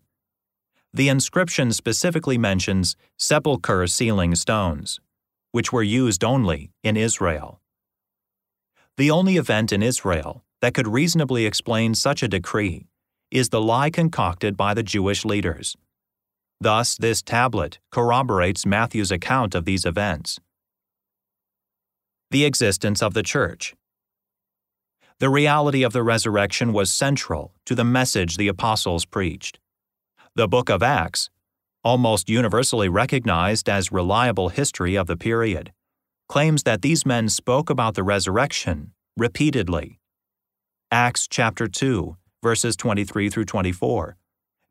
The 0.93 1.09
inscription 1.09 1.73
specifically 1.73 2.39
mentions 2.39 2.97
sepulchre 3.19 3.87
sealing 3.89 4.35
stones, 4.37 5.01
which 5.53 5.73
were 5.73 5.83
used 5.83 6.23
only 6.23 6.71
in 6.83 6.97
Israel. 6.97 7.61
The 8.97 9.11
only 9.11 9.37
event 9.37 9.73
in 9.73 9.83
Israel 9.83 10.45
that 10.61 10.75
could 10.75 10.87
reasonably 10.87 11.47
explain 11.47 11.95
such 11.95 12.23
a 12.23 12.29
decree 12.29 12.87
is 13.31 13.49
the 13.49 13.61
lie 13.61 13.91
concocted 13.91 14.57
by 14.57 14.75
the 14.75 14.85
Jewish 14.85 15.25
leaders. 15.25 15.77
Thus, 16.61 16.97
this 16.97 17.23
tablet 17.23 17.79
corroborates 17.91 18.65
Matthew's 18.65 19.11
account 19.11 19.55
of 19.55 19.65
these 19.65 19.85
events. 19.85 20.39
The 22.31 22.45
existence 22.45 23.03
of 23.03 23.15
the 23.15 23.23
Church. 23.23 23.75
The 25.21 25.29
reality 25.29 25.83
of 25.83 25.93
the 25.93 26.03
resurrection 26.03 26.73
was 26.73 26.91
central 26.91 27.53
to 27.67 27.75
the 27.75 27.85
message 27.85 28.37
the 28.37 28.49
apostles 28.49 29.05
preached. 29.05 29.59
The 30.35 30.49
book 30.49 30.69
of 30.69 30.83
Acts, 30.83 31.31
almost 31.85 32.29
universally 32.29 32.89
recognized 32.89 33.69
as 33.69 33.93
reliable 33.93 34.49
history 34.49 34.97
of 34.97 35.07
the 35.07 35.17
period, 35.17 35.73
claims 36.29 36.65
that 36.65 36.83
these 36.83 37.07
men 37.07 37.29
spoke 37.29 37.71
about 37.71 37.95
the 37.95 38.03
resurrection 38.03 38.93
repeatedly. 39.17 40.01
Acts 40.91 41.29
chapter 41.29 41.69
2, 41.69 42.17
verses 42.43 42.75
23 42.75 43.31
through 43.31 43.45
24, 43.45 44.17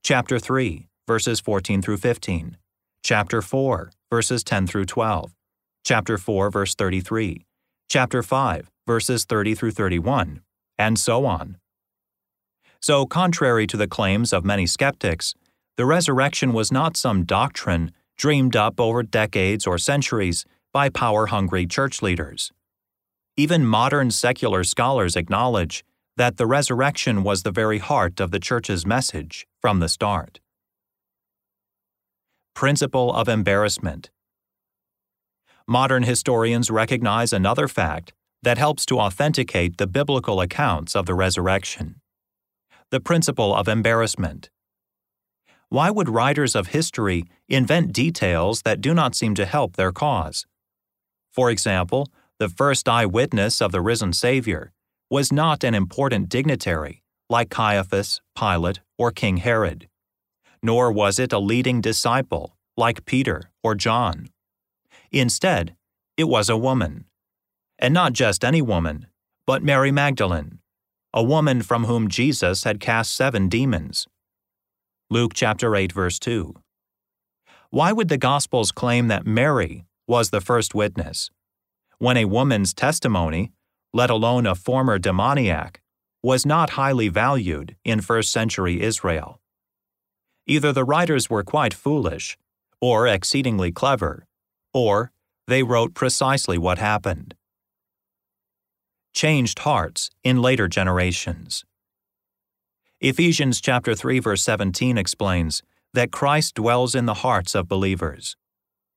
chapter 0.03 0.39
3, 0.39 0.89
verses 1.07 1.39
14 1.39 1.81
through 1.81 1.97
15, 1.97 2.57
chapter 3.03 3.41
4, 3.41 3.91
verses 4.09 4.43
10 4.43 4.67
through 4.67 4.85
12, 4.85 5.33
chapter 5.83 6.17
4, 6.17 6.49
verse 6.49 6.75
33, 6.75 7.45
chapter 7.89 8.23
5, 8.23 8.71
verses 8.87 9.25
30 9.25 9.55
through 9.55 9.71
31, 9.71 10.41
and 10.77 10.97
so 10.97 11.25
on. 11.25 11.57
So, 12.79 13.05
contrary 13.05 13.67
to 13.67 13.77
the 13.77 13.87
claims 13.87 14.33
of 14.33 14.45
many 14.45 14.65
skeptics, 14.65 15.35
the 15.75 15.85
resurrection 15.85 16.53
was 16.53 16.71
not 16.71 16.95
some 16.95 17.23
doctrine 17.25 17.91
dreamed 18.17 18.55
up 18.55 18.79
over 18.79 19.03
decades 19.03 19.65
or 19.65 19.77
centuries 19.77 20.45
by 20.71 20.89
power 20.89 21.27
hungry 21.27 21.65
church 21.65 22.01
leaders. 22.01 22.51
Even 23.35 23.65
modern 23.65 24.11
secular 24.11 24.63
scholars 24.63 25.15
acknowledge 25.15 25.83
that 26.15 26.37
the 26.37 26.45
resurrection 26.45 27.23
was 27.23 27.43
the 27.43 27.51
very 27.51 27.79
heart 27.79 28.19
of 28.19 28.31
the 28.31 28.39
Church's 28.39 28.85
message 28.85 29.47
from 29.59 29.79
the 29.79 29.89
start. 29.89 30.39
Principle 32.55 33.13
of 33.13 33.27
embarrassment. 33.27 34.11
Modern 35.67 36.03
historians 36.03 36.69
recognize 36.69 37.33
another 37.33 37.67
fact 37.67 38.13
that 38.43 38.57
helps 38.57 38.85
to 38.85 38.99
authenticate 38.99 39.77
the 39.77 39.87
biblical 39.87 40.39
accounts 40.39 40.95
of 40.95 41.05
the 41.05 41.15
resurrection 41.15 41.95
the 42.93 42.99
principle 42.99 43.55
of 43.55 43.67
embarrassment. 43.67 44.51
Why 45.69 45.89
would 45.89 46.09
writers 46.09 46.55
of 46.55 46.67
history 46.67 47.23
invent 47.49 47.91
details 47.91 48.61
that 48.61 48.81
do 48.81 48.93
not 48.93 49.15
seem 49.15 49.33
to 49.33 49.47
help 49.47 49.75
their 49.75 49.91
cause? 49.91 50.45
For 51.31 51.49
example, 51.49 52.11
the 52.37 52.49
first 52.49 52.87
eyewitness 52.87 53.63
of 53.63 53.71
the 53.71 53.81
risen 53.81 54.13
Savior 54.13 54.73
was 55.09 55.31
not 55.31 55.63
an 55.63 55.73
important 55.73 56.29
dignitary 56.29 57.01
like 57.31 57.49
Caiaphas, 57.49 58.21
Pilate, 58.37 58.81
or 58.99 59.09
King 59.09 59.37
Herod, 59.37 59.89
nor 60.63 60.91
was 60.91 61.19
it 61.19 61.33
a 61.33 61.37
leading 61.37 61.81
disciple 61.81 62.55
like 62.75 63.05
Peter 63.05 63.51
or 63.61 63.75
John. 63.75 64.29
Instead, 65.11 65.75
it 66.17 66.23
was 66.23 66.49
a 66.49 66.57
woman. 66.57 67.05
And 67.77 67.93
not 67.93 68.13
just 68.13 68.43
any 68.43 68.61
woman, 68.61 69.07
but 69.45 69.61
Mary 69.61 69.91
Magdalene, 69.91 70.59
a 71.13 71.21
woman 71.21 71.61
from 71.61 71.83
whom 71.85 72.07
Jesus 72.07 72.63
had 72.63 72.79
cast 72.79 73.13
seven 73.13 73.49
demons. 73.49 74.07
Luke 75.09 75.33
chapter 75.35 75.75
8 75.75 75.91
verse 75.91 76.17
2. 76.17 76.55
Why 77.69 77.91
would 77.91 78.07
the 78.07 78.17
Gospels 78.17 78.71
claim 78.71 79.09
that 79.09 79.27
Mary 79.27 79.85
was 80.07 80.29
the 80.29 80.41
first 80.41 80.73
witness, 80.73 81.29
when 81.97 82.17
a 82.17 82.25
woman's 82.25 82.73
testimony, 82.73 83.51
let 83.93 84.09
alone 84.09 84.45
a 84.45 84.55
former 84.55 84.97
demoniac, 84.99 85.81
was 86.21 86.45
not 86.45 86.71
highly 86.71 87.09
valued 87.09 87.75
in 87.83 88.01
first 88.01 88.31
century 88.31 88.81
Israel. 88.81 89.39
Either 90.45 90.73
the 90.73 90.83
writers 90.83 91.29
were 91.29 91.43
quite 91.43 91.73
foolish, 91.73 92.37
or 92.81 93.07
exceedingly 93.07 93.71
clever, 93.71 94.25
or 94.73 95.11
they 95.47 95.63
wrote 95.63 95.93
precisely 95.93 96.57
what 96.57 96.77
happened. 96.77 97.33
Changed 99.13 99.59
hearts 99.59 100.09
in 100.23 100.41
later 100.41 100.67
generations. 100.67 101.63
Ephesians 102.99 103.61
chapter 103.61 103.95
3 103.95 104.19
verse 104.19 104.41
17 104.41 104.97
explains 104.97 105.61
that 105.93 106.11
Christ 106.11 106.55
dwells 106.55 106.95
in 106.95 107.05
the 107.05 107.21
hearts 107.25 107.53
of 107.55 107.67
believers. 107.67 108.35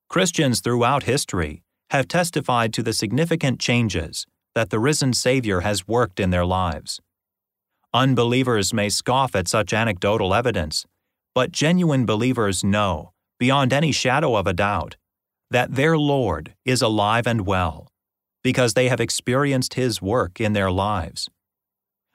Christians 0.08 0.60
throughout 0.60 1.02
history 1.02 1.62
have 1.90 2.08
testified 2.08 2.72
to 2.72 2.82
the 2.82 2.92
significant 2.92 3.60
changes 3.60 4.26
that 4.54 4.70
the 4.70 4.78
risen 4.78 5.12
Savior 5.12 5.60
has 5.60 5.86
worked 5.86 6.18
in 6.18 6.30
their 6.30 6.46
lives. 6.46 7.00
Unbelievers 7.92 8.72
may 8.72 8.88
scoff 8.88 9.36
at 9.36 9.48
such 9.48 9.72
anecdotal 9.72 10.34
evidence, 10.34 10.86
but 11.37 11.52
genuine 11.52 12.07
believers 12.07 12.64
know, 12.64 13.12
beyond 13.38 13.71
any 13.71 13.93
shadow 13.93 14.37
of 14.37 14.47
a 14.47 14.55
doubt, 14.55 14.97
that 15.50 15.75
their 15.75 15.99
Lord 15.99 16.55
is 16.64 16.81
alive 16.81 17.26
and 17.26 17.47
well, 17.47 17.88
because 18.43 18.73
they 18.73 18.88
have 18.88 19.02
experienced 19.02 19.75
His 19.75 20.00
work 20.00 20.40
in 20.40 20.55
their 20.55 20.71
lives. 20.71 21.28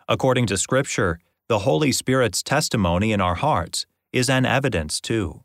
According 0.10 0.48
to 0.48 0.58
Scripture, 0.58 1.20
the 1.50 1.60
Holy 1.60 1.92
Spirit's 1.92 2.42
testimony 2.42 3.12
in 3.12 3.22
our 3.22 3.36
hearts 3.36 3.86
is 4.12 4.28
an 4.28 4.44
evidence 4.44 5.00
too. 5.00 5.44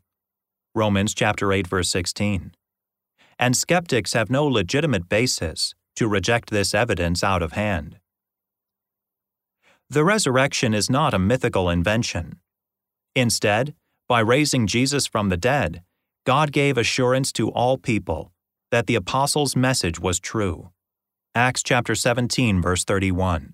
Romans 0.73 1.13
chapter 1.13 1.53
8 1.53 1.67
verse 1.67 1.89
16 1.89 2.53
and 3.37 3.55
skeptics 3.55 4.13
have 4.13 4.31
no 4.31 4.47
legitimate 4.47 5.07
basis 5.07 5.75
to 5.95 6.07
reject 6.07 6.49
this 6.49 6.73
evidence 6.73 7.23
out 7.23 7.43
of 7.43 7.51
hand. 7.51 7.99
The 9.91 10.03
resurrection 10.03 10.73
is 10.73 10.89
not 10.89 11.13
a 11.13 11.19
mythical 11.19 11.69
invention. 11.69 12.39
Instead, 13.17 13.73
by 14.07 14.19
raising 14.19 14.67
Jesus 14.67 15.07
from 15.07 15.29
the 15.29 15.37
dead, 15.37 15.81
God 16.23 16.51
gave 16.51 16.77
assurance 16.77 17.31
to 17.31 17.49
all 17.49 17.79
people 17.79 18.31
that 18.69 18.85
the 18.85 18.93
apostles' 18.93 19.55
message 19.55 19.99
was 19.99 20.19
true. 20.19 20.69
Acts 21.33 21.63
chapter 21.63 21.95
17 21.95 22.61
verse 22.61 22.83
31. 22.83 23.53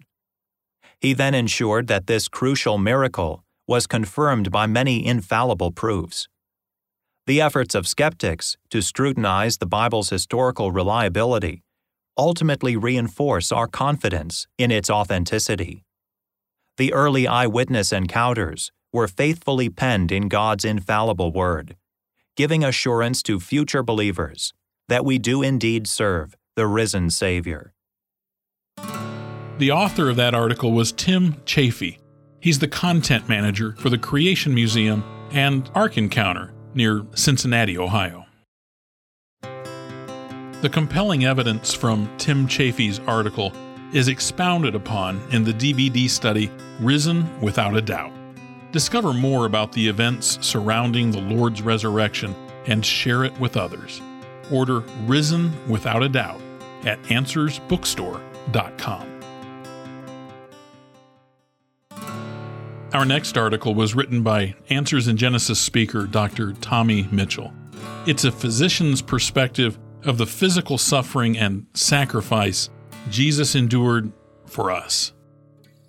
He 1.00 1.14
then 1.14 1.34
ensured 1.34 1.88
that 1.88 2.08
this 2.08 2.28
crucial 2.28 2.78
miracle 2.78 3.46
was 3.66 3.88
confirmed 3.88 4.52
by 4.52 4.68
many 4.68 5.06
infallible 5.06 5.72
proofs. 5.72 6.28
The 7.26 7.40
efforts 7.40 7.74
of 7.74 7.88
skeptics 7.88 8.58
to 8.70 8.82
scrutinize 8.82 9.60
the 9.60 9.66
Bible's 9.66 10.10
historical 10.10 10.74
reliability 10.74 11.64
ultimately 12.18 12.76
reinforce 12.76 13.50
our 13.50 13.68
confidence 13.68 14.46
in 14.58 14.72
its 14.72 14.90
authenticity. 14.90 15.86
The 16.76 16.92
early 16.92 17.28
eyewitness 17.28 17.94
encounters 17.94 18.70
were 18.94 19.08
faithfully 19.08 19.70
penned 19.70 20.12
in 20.12 20.30
God's 20.30 20.64
infallible 20.64 21.34
word, 21.34 21.76
giving 22.38 22.64
assurance 22.64 23.24
to 23.24 23.40
future 23.40 23.84
believers 23.84 24.54
that 24.88 25.04
we 25.04 25.18
do 25.18 25.42
indeed 25.42 25.88
serve 25.88 26.36
the 26.56 26.68
risen 26.68 27.10
Savior. 27.10 27.74
The 29.58 29.72
author 29.72 30.10
of 30.10 30.16
that 30.18 30.34
article 30.34 30.72
was 30.72 30.92
Tim 30.92 31.38
Chaffey. 31.46 32.00
He's 32.40 32.60
the 32.60 32.68
content 32.68 33.28
manager 33.28 33.76
for 33.78 33.90
the 33.90 33.98
Creation 33.98 34.54
Museum 34.54 35.04
and 35.32 35.70
Ark 35.74 35.98
Encounter 35.98 36.54
near 36.76 37.06
Cincinnati, 37.16 37.78
Ohio. 37.78 38.26
The 40.62 40.70
compelling 40.72 41.26
evidence 41.26 41.74
from 41.74 42.10
Tim 42.18 42.48
Chaffey's 42.48 43.00
article 43.00 43.52
is 43.94 44.08
expounded 44.08 44.76
upon 44.76 45.22
in 45.32 45.44
the 45.44 45.54
DVD 45.54 46.10
study 46.10 46.50
Risen 46.80 47.42
Without 47.42 47.76
a 47.76 47.82
Doubt. 47.82 48.23
Discover 48.74 49.14
more 49.14 49.46
about 49.46 49.72
the 49.72 49.88
events 49.88 50.38
surrounding 50.42 51.12
the 51.12 51.22
Lord's 51.22 51.62
resurrection 51.62 52.36
and 52.66 52.84
share 52.84 53.24
it 53.24 53.40
with 53.40 53.56
others. 53.56 54.02
Order 54.52 54.80
Risen 55.06 55.54
Without 55.70 56.02
a 56.02 56.10
Doubt 56.10 56.42
at 56.84 57.00
AnswersBookstore.com. 57.04 59.10
Our 62.94 63.06
next 63.06 63.38
article 63.38 63.76
was 63.76 63.94
written 63.94 64.24
by 64.24 64.56
Answers 64.72 65.08
in 65.08 65.18
Genesis 65.18 65.60
speaker 65.60 66.08
Dr. 66.08 66.54
Tommy 66.54 67.08
Mitchell. 67.12 67.54
It's 68.08 68.24
a 68.24 68.32
physician's 68.32 69.04
perspective 69.04 69.78
of 70.04 70.18
the 70.18 70.26
physical 70.26 70.80
suffering 70.80 71.38
and 71.38 71.68
sacrifice 71.76 72.72
Jesus 73.12 73.54
endured 73.54 74.12
for 74.48 74.72
us. 74.72 75.14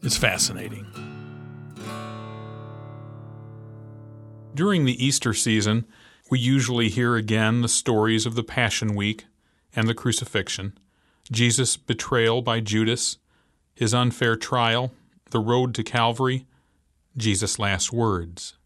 It's 0.02 0.18
fascinating. 0.18 1.13
During 4.54 4.84
the 4.84 5.04
Easter 5.04 5.34
season, 5.34 5.84
we 6.30 6.38
usually 6.38 6.88
hear 6.88 7.16
again 7.16 7.62
the 7.62 7.68
stories 7.68 8.24
of 8.24 8.36
the 8.36 8.44
Passion 8.44 8.94
Week 8.94 9.24
and 9.74 9.88
the 9.88 9.94
crucifixion, 9.94 10.78
Jesus' 11.32 11.76
betrayal 11.76 12.40
by 12.40 12.60
Judas, 12.60 13.18
his 13.74 13.92
unfair 13.92 14.36
trial, 14.36 14.92
the 15.30 15.40
road 15.40 15.74
to 15.74 15.82
Calvary, 15.82 16.46
Jesus' 17.16 17.58
last 17.58 17.92
words. 17.92 18.56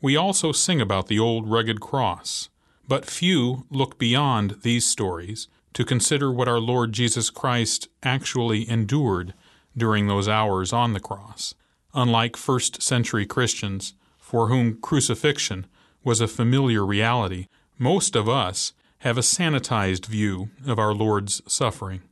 We 0.00 0.16
also 0.16 0.52
sing 0.52 0.80
about 0.80 1.08
the 1.08 1.18
old 1.18 1.50
rugged 1.50 1.80
cross, 1.80 2.48
but 2.86 3.04
few 3.04 3.66
look 3.70 3.98
beyond 3.98 4.58
these 4.62 4.86
stories 4.86 5.48
to 5.72 5.84
consider 5.84 6.30
what 6.30 6.48
our 6.48 6.60
Lord 6.60 6.92
Jesus 6.92 7.28
Christ 7.28 7.88
actually 8.04 8.70
endured 8.70 9.34
during 9.76 10.06
those 10.06 10.28
hours 10.28 10.72
on 10.72 10.92
the 10.92 11.00
cross. 11.00 11.54
Unlike 11.92 12.36
first 12.36 12.80
century 12.80 13.26
Christians, 13.26 13.94
for 14.28 14.48
whom 14.48 14.78
crucifixion 14.82 15.66
was 16.04 16.20
a 16.20 16.28
familiar 16.28 16.84
reality, 16.84 17.46
most 17.78 18.14
of 18.14 18.28
us 18.28 18.74
have 18.98 19.16
a 19.16 19.22
sanitized 19.22 20.04
view 20.04 20.50
of 20.66 20.78
our 20.78 20.92
Lord's 20.92 21.40
suffering. 21.50 22.02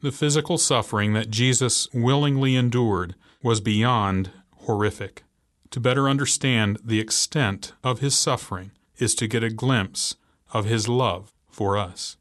The 0.00 0.10
physical 0.10 0.58
suffering 0.58 1.12
that 1.12 1.30
Jesus 1.30 1.86
willingly 1.94 2.56
endured 2.56 3.14
was 3.40 3.60
beyond 3.60 4.32
horrific. 4.62 5.22
To 5.70 5.78
better 5.78 6.08
understand 6.08 6.80
the 6.84 6.98
extent 6.98 7.72
of 7.84 8.00
his 8.00 8.18
suffering 8.18 8.72
is 8.98 9.14
to 9.14 9.28
get 9.28 9.44
a 9.44 9.48
glimpse 9.48 10.16
of 10.52 10.64
his 10.64 10.88
love 10.88 11.32
for 11.48 11.78
us. 11.78 12.16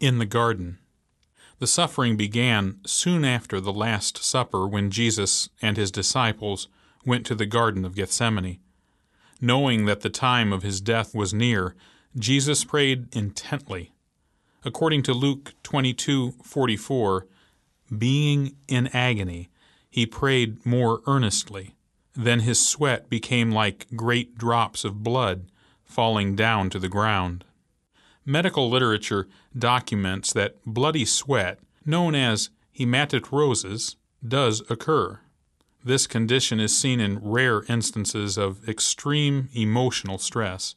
In 0.00 0.18
the 0.18 0.26
garden, 0.26 0.78
the 1.60 1.68
suffering 1.68 2.16
began 2.16 2.80
soon 2.84 3.24
after 3.24 3.60
the 3.60 3.72
Last 3.72 4.18
Supper 4.18 4.66
when 4.66 4.90
Jesus 4.90 5.48
and 5.62 5.76
his 5.76 5.92
disciples 5.92 6.66
went 7.04 7.26
to 7.26 7.34
the 7.34 7.46
Garden 7.46 7.84
of 7.84 7.94
Gethsemane. 7.94 8.60
Knowing 9.40 9.84
that 9.84 10.00
the 10.00 10.10
time 10.10 10.52
of 10.52 10.62
his 10.62 10.80
death 10.80 11.14
was 11.14 11.32
near, 11.32 11.74
Jesus 12.16 12.64
prayed 12.64 13.14
intently. 13.14 13.92
According 14.64 15.02
to 15.04 15.14
Luke 15.14 15.54
22:44, 15.62 17.26
being 17.96 18.56
in 18.66 18.88
agony, 18.88 19.48
he 19.88 20.04
prayed 20.06 20.64
more 20.66 21.00
earnestly. 21.06 21.76
Then 22.14 22.40
his 22.40 22.66
sweat 22.66 23.08
became 23.08 23.52
like 23.52 23.86
great 23.94 24.36
drops 24.36 24.84
of 24.84 25.04
blood 25.04 25.50
falling 25.84 26.34
down 26.34 26.68
to 26.70 26.78
the 26.78 26.88
ground. 26.88 27.44
Medical 28.26 28.68
literature 28.68 29.28
documents 29.56 30.32
that 30.32 30.56
bloody 30.66 31.04
sweat, 31.04 31.60
known 31.86 32.14
as 32.14 32.50
hematidrosis, 32.78 33.96
does 34.26 34.62
occur. 34.68 35.20
This 35.84 36.06
condition 36.06 36.58
is 36.58 36.76
seen 36.76 37.00
in 37.00 37.20
rare 37.22 37.62
instances 37.68 38.36
of 38.36 38.68
extreme 38.68 39.48
emotional 39.54 40.18
stress. 40.18 40.74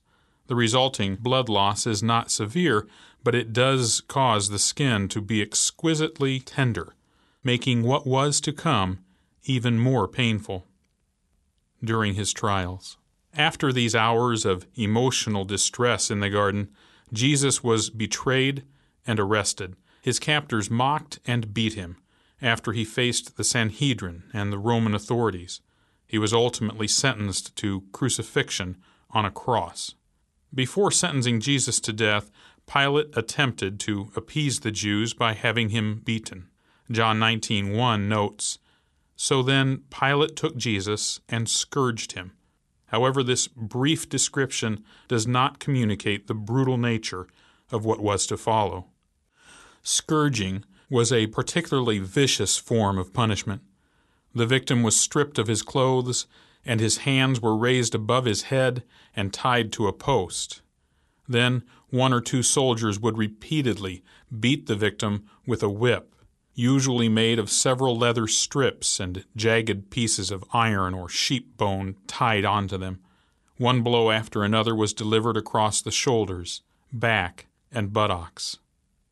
The 0.48 0.56
resulting 0.56 1.16
blood 1.16 1.50
loss 1.50 1.88
is 1.88 2.04
not 2.04 2.30
severe, 2.30 2.88
but 3.24 3.36
it 3.36 3.54
does 3.54 4.02
cause 4.02 4.50
the 4.50 4.60
skin 4.60 5.08
to 5.10 5.22
be 5.22 5.42
exquisitely 5.42 6.40
tender, 6.40 6.94
making 7.44 7.84
what 7.84 8.06
was 8.06 8.40
to 8.42 8.54
come 8.54 9.00
even 9.44 9.80
more 9.80 10.08
painful 10.08 10.68
during 11.84 12.14
his 12.14 12.32
trials. 12.32 12.98
After 13.34 13.74
these 13.74 13.96
hours 13.96 14.46
of 14.46 14.68
emotional 14.76 15.46
distress 15.46 16.12
in 16.12 16.20
the 16.20 16.30
garden, 16.30 16.70
Jesus 17.12 17.64
was 17.64 17.90
betrayed 17.90 18.64
and 19.08 19.20
arrested. 19.20 19.76
His 20.02 20.20
captors 20.20 20.70
mocked 20.70 21.20
and 21.26 21.54
beat 21.54 21.74
him 21.74 21.98
after 22.42 22.72
he 22.72 22.84
faced 22.84 23.38
the 23.38 23.44
Sanhedrin 23.44 24.24
and 24.34 24.52
the 24.52 24.60
Roman 24.60 24.96
authorities. 24.96 25.62
He 26.08 26.18
was 26.18 26.34
ultimately 26.34 26.88
sentenced 26.88 27.56
to 27.58 27.84
crucifixion 27.92 28.78
on 29.12 29.26
a 29.26 29.32
cross. 29.32 29.96
Before 30.54 30.92
sentencing 30.92 31.40
Jesus 31.40 31.80
to 31.82 31.94
death, 31.94 32.32
Pilate 32.72 33.16
attempted 33.16 33.80
to 33.82 34.12
appease 34.16 34.60
the 34.60 34.72
Jews 34.72 35.14
by 35.14 35.34
having 35.34 35.70
him 35.70 36.02
beaten. 36.04 36.50
John 36.90 37.20
19:1 37.20 38.10
notes, 38.10 38.60
so 39.16 39.42
then 39.44 39.84
Pilate 39.90 40.36
took 40.36 40.58
Jesus 40.58 41.20
and 41.30 41.48
scourged 41.48 42.14
him. 42.14 42.34
However, 42.88 43.24
this 43.24 43.48
brief 43.48 44.10
description 44.10 44.84
does 45.08 45.26
not 45.26 45.60
communicate 45.60 46.28
the 46.28 46.34
brutal 46.34 46.78
nature 46.78 47.28
of 47.72 47.86
what 47.86 48.02
was 48.02 48.26
to 48.28 48.36
follow. 48.38 48.88
Scourging 49.82 50.66
was 50.92 51.12
a 51.12 51.28
particularly 51.28 51.98
vicious 51.98 52.58
form 52.58 53.00
of 53.00 53.14
punishment. 53.14 53.62
The 54.36 54.46
victim 54.46 54.84
was 54.84 55.00
stripped 55.00 55.40
of 55.40 55.48
his 55.48 55.64
clothes, 55.64 56.28
and 56.64 56.80
his 56.80 56.98
hands 56.98 57.42
were 57.42 57.58
raised 57.58 57.96
above 57.96 58.26
his 58.26 58.44
head 58.44 58.84
and 59.16 59.34
tied 59.34 59.72
to 59.74 59.88
a 59.88 59.94
post. 59.94 60.62
Then 61.28 61.64
one 61.90 62.14
or 62.14 62.22
two 62.22 62.44
soldiers 62.44 63.00
would 63.00 63.18
repeatedly 63.18 64.04
beat 64.40 64.68
the 64.68 64.76
victim 64.76 65.24
with 65.48 65.64
a 65.64 65.70
whip 65.70 66.12
usually 66.54 67.10
made 67.10 67.40
of 67.40 67.50
several 67.50 67.98
leather 67.98 68.28
strips 68.28 69.00
and 69.00 69.26
jagged 69.36 69.90
pieces 69.90 70.32
of 70.32 70.44
iron 70.54 70.94
or 70.94 71.08
sheep 71.08 71.58
bone 71.58 71.96
tied 72.08 72.46
onto 72.46 72.78
them. 72.78 73.00
One 73.58 73.82
blow 73.82 74.12
after 74.12 74.44
another 74.44 74.76
was 74.76 74.94
delivered 74.94 75.38
across 75.38 75.82
the 75.82 75.92
shoulders, 75.92 76.62
back, 76.92 77.48
and 77.72 77.94
buttocks. 77.94 78.58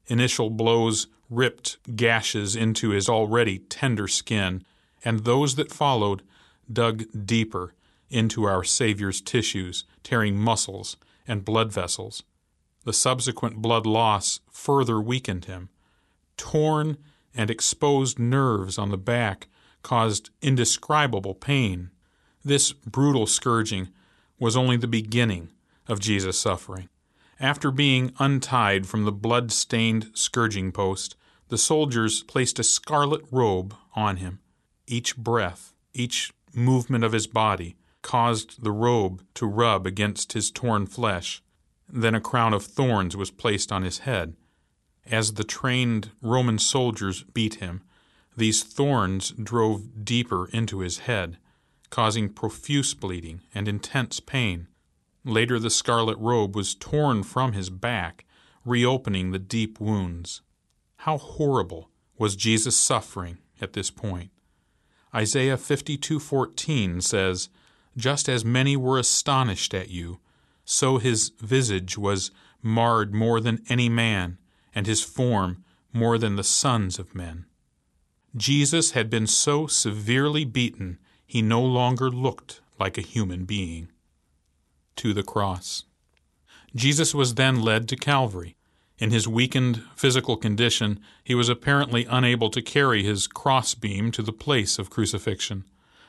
Initial 0.10 0.50
blows 0.50 1.08
ripped 1.30 1.78
gashes 1.96 2.56
into 2.56 2.90
his 2.90 3.08
already 3.08 3.60
tender 3.60 4.08
skin, 4.08 4.66
and 5.06 5.20
those 5.20 5.56
that 5.56 5.72
followed 5.72 6.24
dug 6.72 7.06
deeper 7.26 7.74
into 8.10 8.44
our 8.44 8.64
Savior's 8.64 9.22
tissues, 9.22 9.86
tearing 10.04 10.36
muscles 10.38 10.98
and 11.28 11.46
blood 11.46 11.72
vessels. 11.72 12.24
The 12.86 12.94
subsequent 12.94 13.58
blood 13.58 13.86
loss 13.86 14.40
further 14.50 15.00
weakened 15.00 15.46
him. 15.46 15.70
Torn 16.38 16.98
and 17.36 17.52
exposed 17.52 18.18
nerves 18.18 18.80
on 18.80 18.90
the 18.90 18.98
back 18.98 19.48
caused 19.84 20.32
indescribable 20.42 21.36
pain. 21.36 21.92
This 22.44 22.72
brutal 22.72 23.28
scourging 23.28 23.90
was 24.40 24.58
only 24.58 24.78
the 24.78 24.88
beginning 24.88 25.52
of 25.88 26.00
Jesus' 26.00 26.40
suffering. 26.40 26.90
After 27.40 27.72
being 27.72 28.12
untied 28.20 28.86
from 28.86 29.06
the 29.06 29.14
blood 29.14 29.52
stained 29.52 30.12
scourging 30.14 30.72
post, 30.72 31.16
the 31.48 31.58
soldiers 31.58 32.22
placed 32.24 32.60
a 32.60 32.64
scarlet 32.64 33.22
robe 33.32 33.76
on 33.96 34.18
him. 34.18 34.40
Each 34.88 35.16
breath, 35.16 35.74
each 35.94 36.34
movement 36.54 37.04
of 37.04 37.14
his 37.14 37.28
body, 37.28 37.78
caused 38.02 38.64
the 38.64 38.72
robe 38.72 39.24
to 39.36 39.46
rub 39.46 39.88
against 39.88 40.34
his 40.34 40.52
torn 40.52 40.86
flesh. 40.86 41.42
Then 41.88 42.14
a 42.14 42.22
crown 42.22 42.54
of 42.54 42.66
thorns 42.66 43.16
was 43.16 43.32
placed 43.32 43.72
on 43.72 43.84
his 43.84 44.00
head. 44.00 44.36
As 45.06 45.34
the 45.34 45.44
trained 45.44 46.12
Roman 46.22 46.60
soldiers 46.60 47.24
beat 47.24 47.56
him, 47.56 47.84
these 48.36 48.64
thorns 48.64 49.32
drove 49.32 50.06
deeper 50.06 50.48
into 50.50 50.80
his 50.80 51.00
head, 51.00 51.38
causing 51.90 52.30
profuse 52.30 52.94
bleeding 52.94 53.42
and 53.56 53.68
intense 53.68 54.20
pain. 54.20 54.68
Later, 55.26 55.60
the 55.60 55.70
scarlet 55.70 56.18
robe 56.18 56.56
was 56.56 56.76
torn 56.76 57.24
from 57.24 57.54
his 57.54 57.70
back, 57.70 58.26
reopening 58.66 59.32
the 59.32 59.40
deep 59.40 59.80
wounds. 59.80 60.42
How 60.98 61.18
horrible 61.18 61.90
was 62.18 62.36
Jesus' 62.36 62.78
suffering 62.78 63.38
at 63.62 63.74
this 63.74 63.92
point? 63.92 64.32
Isaiah 65.14 65.58
52:14 65.58 67.02
says, 67.02 67.50
"Just 67.98 68.30
as 68.30 68.46
many 68.46 68.78
were 68.78 69.00
astonished 69.00 69.74
at 69.74 69.90
you, 69.90 70.20
so 70.66 70.98
his 70.98 71.30
visage 71.40 71.98
was 71.98 72.32
marred 72.62 73.14
more 73.14 73.40
than 73.40 73.64
any 73.70 73.90
man, 73.90 74.38
and 74.76 74.86
his 74.86 75.02
form 75.02 75.64
more 75.94 76.18
than 76.18 76.36
the 76.36 76.44
sons 76.44 77.00
of 77.00 77.16
men. 77.16 77.46
Jesus 78.36 78.92
had 78.92 79.10
been 79.10 79.28
so 79.28 79.68
severely 79.68 80.46
beaten 80.46 81.00
he 81.26 81.42
no 81.42 81.62
longer 81.62 82.10
looked 82.10 82.62
like 82.80 82.98
a 82.98 83.02
human 83.02 83.46
being. 83.46 83.90
To 85.00 85.14
the 85.14 85.24
cross. 85.24 85.86
Jesus 86.76 87.16
was 87.16 87.36
then 87.36 87.62
led 87.62 87.88
to 87.88 87.96
Calvary. 87.96 88.58
In 88.98 89.12
his 89.12 89.30
weakened 89.30 89.82
physical 89.96 90.36
condition, 90.36 91.00
he 91.24 91.34
was 91.34 91.48
apparently 91.48 92.04
unable 92.04 92.50
to 92.50 92.62
carry 92.62 93.02
his 93.02 93.26
crossbeam 93.26 94.12
to 94.12 94.22
the 94.22 94.34
place 94.34 94.78
of 94.78 94.90
crucifixion. 94.90 95.64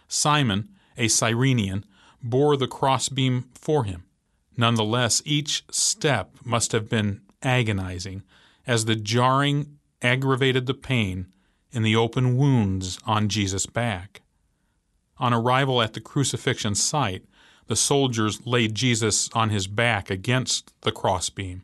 Simon, 0.08 0.70
a 0.96 1.06
Cyrenian, 1.06 1.84
bore 2.20 2.56
the 2.56 2.66
crossbeam 2.66 3.44
for 3.54 3.84
him. 3.84 4.06
Nonetheless, 4.56 5.22
each 5.24 5.62
step 5.70 6.34
must 6.44 6.72
have 6.72 6.88
been 6.88 7.20
agonizing, 7.44 8.24
as 8.66 8.86
the 8.86 8.96
jarring 8.96 9.78
aggravated 10.02 10.66
the 10.66 10.74
pain 10.74 11.28
in 11.70 11.84
the 11.84 11.94
open 11.94 12.36
wounds 12.36 12.98
on 13.06 13.28
Jesus' 13.28 13.66
back. 13.66 14.22
On 15.18 15.32
arrival 15.32 15.80
at 15.80 15.92
the 15.92 16.00
crucifixion 16.00 16.74
site, 16.74 17.24
the 17.70 17.76
soldiers 17.76 18.44
laid 18.44 18.74
Jesus 18.74 19.30
on 19.32 19.50
his 19.50 19.68
back 19.68 20.10
against 20.10 20.74
the 20.80 20.90
crossbeam. 20.90 21.62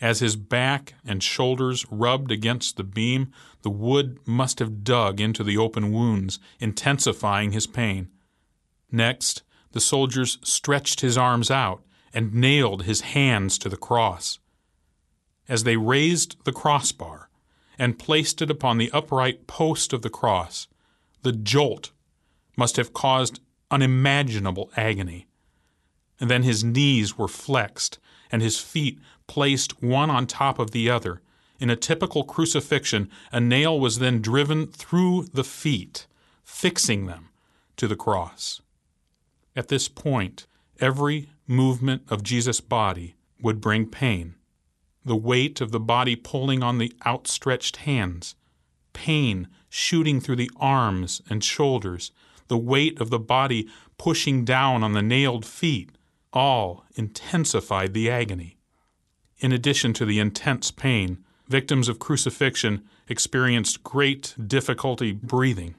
As 0.00 0.20
his 0.20 0.34
back 0.34 0.94
and 1.04 1.22
shoulders 1.22 1.84
rubbed 1.90 2.32
against 2.32 2.78
the 2.78 2.84
beam, 2.84 3.30
the 3.60 3.68
wood 3.68 4.18
must 4.24 4.60
have 4.60 4.82
dug 4.82 5.20
into 5.20 5.44
the 5.44 5.58
open 5.58 5.92
wounds, 5.92 6.38
intensifying 6.58 7.52
his 7.52 7.66
pain. 7.66 8.08
Next, 8.90 9.42
the 9.72 9.80
soldiers 9.80 10.38
stretched 10.42 11.02
his 11.02 11.18
arms 11.18 11.50
out 11.50 11.82
and 12.14 12.34
nailed 12.34 12.84
his 12.84 13.02
hands 13.02 13.58
to 13.58 13.68
the 13.68 13.76
cross 13.76 14.38
as 15.48 15.64
they 15.64 15.76
raised 15.76 16.36
the 16.44 16.52
crossbar 16.52 17.28
and 17.78 17.98
placed 17.98 18.40
it 18.40 18.50
upon 18.50 18.78
the 18.78 18.90
upright 18.92 19.46
post 19.46 19.92
of 19.92 20.02
the 20.02 20.10
cross, 20.10 20.66
the 21.22 21.32
jolt 21.32 21.92
must 22.56 22.76
have 22.76 22.92
caused 22.92 23.40
unimaginable 23.70 24.70
agony. 24.76 25.25
And 26.20 26.30
then 26.30 26.42
his 26.42 26.64
knees 26.64 27.18
were 27.18 27.28
flexed 27.28 27.98
and 28.30 28.42
his 28.42 28.58
feet 28.58 28.98
placed 29.26 29.82
one 29.82 30.10
on 30.10 30.26
top 30.26 30.58
of 30.58 30.70
the 30.70 30.90
other. 30.90 31.20
In 31.58 31.70
a 31.70 31.76
typical 31.76 32.24
crucifixion, 32.24 33.10
a 33.32 33.40
nail 33.40 33.78
was 33.78 33.98
then 33.98 34.20
driven 34.20 34.66
through 34.66 35.26
the 35.32 35.44
feet, 35.44 36.06
fixing 36.44 37.06
them 37.06 37.28
to 37.76 37.88
the 37.88 37.96
cross. 37.96 38.60
At 39.54 39.68
this 39.68 39.88
point, 39.88 40.46
every 40.80 41.30
movement 41.46 42.02
of 42.10 42.22
Jesus' 42.22 42.60
body 42.60 43.14
would 43.40 43.60
bring 43.60 43.86
pain. 43.86 44.34
The 45.04 45.16
weight 45.16 45.60
of 45.60 45.70
the 45.70 45.80
body 45.80 46.16
pulling 46.16 46.62
on 46.62 46.78
the 46.78 46.92
outstretched 47.06 47.76
hands, 47.76 48.34
pain 48.92 49.48
shooting 49.68 50.20
through 50.20 50.36
the 50.36 50.50
arms 50.56 51.22
and 51.30 51.42
shoulders, 51.42 52.10
the 52.48 52.58
weight 52.58 53.00
of 53.00 53.10
the 53.10 53.18
body 53.18 53.68
pushing 53.98 54.44
down 54.44 54.82
on 54.82 54.92
the 54.92 55.02
nailed 55.02 55.44
feet, 55.44 55.95
all 56.36 56.84
intensified 56.96 57.94
the 57.94 58.10
agony. 58.10 58.58
In 59.38 59.52
addition 59.52 59.94
to 59.94 60.04
the 60.04 60.18
intense 60.18 60.70
pain, 60.70 61.24
victims 61.48 61.88
of 61.88 61.98
crucifixion 61.98 62.84
experienced 63.08 63.82
great 63.82 64.34
difficulty 64.46 65.12
breathing. 65.12 65.76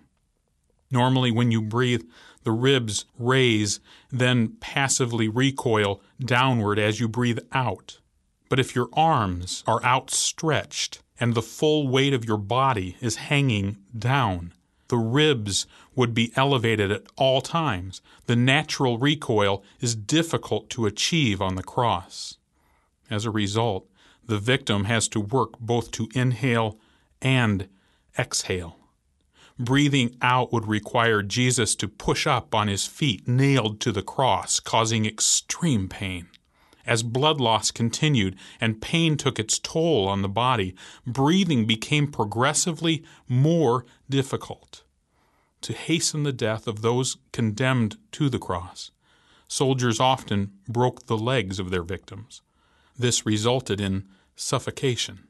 Normally, 0.90 1.30
when 1.30 1.52
you 1.52 1.62
breathe, 1.62 2.02
the 2.44 2.52
ribs 2.52 3.06
raise, 3.20 3.80
then 4.10 4.58
passively 4.60 5.28
recoil 5.28 6.02
downward 6.20 6.80
as 6.80 7.00
you 7.00 7.08
breathe 7.08 7.40
out. 7.52 8.00
But 8.50 8.60
if 8.60 8.74
your 8.74 8.90
arms 8.94 9.64
are 9.68 9.84
outstretched 9.84 11.04
and 11.20 11.36
the 11.36 11.42
full 11.44 11.88
weight 11.88 12.14
of 12.14 12.26
your 12.26 12.38
body 12.38 12.98
is 13.00 13.18
hanging 13.18 13.78
down, 13.96 14.54
the 14.88 14.98
ribs 14.98 15.66
would 15.96 16.14
be 16.14 16.32
elevated 16.36 16.92
at 16.92 17.04
all 17.16 17.42
times. 17.42 18.02
The 18.26 18.36
natural 18.36 18.98
recoil 18.98 19.64
is 19.80 19.96
difficult 19.96 20.70
to 20.72 20.86
achieve 20.86 21.42
on 21.42 21.56
the 21.56 21.64
cross. 21.64 22.38
As 23.10 23.26
a 23.26 23.32
result, 23.32 23.88
the 24.26 24.38
victim 24.40 24.86
has 24.86 25.08
to 25.10 25.20
work 25.20 25.60
both 25.60 25.92
to 25.92 26.10
inhale 26.14 26.78
and 27.22 27.68
exhale. 28.20 28.78
Breathing 29.60 30.16
out 30.22 30.54
would 30.54 30.68
require 30.68 31.24
Jesus 31.24 31.76
to 31.78 31.88
push 31.88 32.28
up 32.28 32.54
on 32.54 32.68
his 32.68 32.86
feet, 32.86 33.28
nailed 33.28 33.80
to 33.82 33.92
the 33.92 34.04
cross, 34.04 34.60
causing 34.60 35.06
extreme 35.06 35.88
pain. 35.88 36.28
As 36.88 37.04
blood 37.04 37.42
loss 37.42 37.70
continued 37.70 38.38
and 38.62 38.82
pain 38.82 39.18
took 39.18 39.38
its 39.38 39.60
toll 39.60 40.08
on 40.08 40.22
the 40.22 40.30
body, 40.30 40.74
breathing 41.06 41.66
became 41.66 42.10
progressively 42.10 43.04
more 43.28 43.86
difficult. 44.10 44.84
To 45.62 45.74
hasten 45.74 46.24
the 46.24 46.32
death 46.32 46.66
of 46.66 46.82
those 46.82 47.18
condemned 47.34 47.98
to 48.14 48.30
the 48.30 48.40
cross, 48.40 48.92
soldiers 49.50 50.00
often 50.00 50.54
broke 50.70 51.08
the 51.08 51.18
legs 51.18 51.60
of 51.60 51.72
their 51.72 51.84
victims. 51.84 52.42
This 52.98 53.26
resulted 53.26 53.82
in 53.82 54.08
suffocation. 54.38 55.28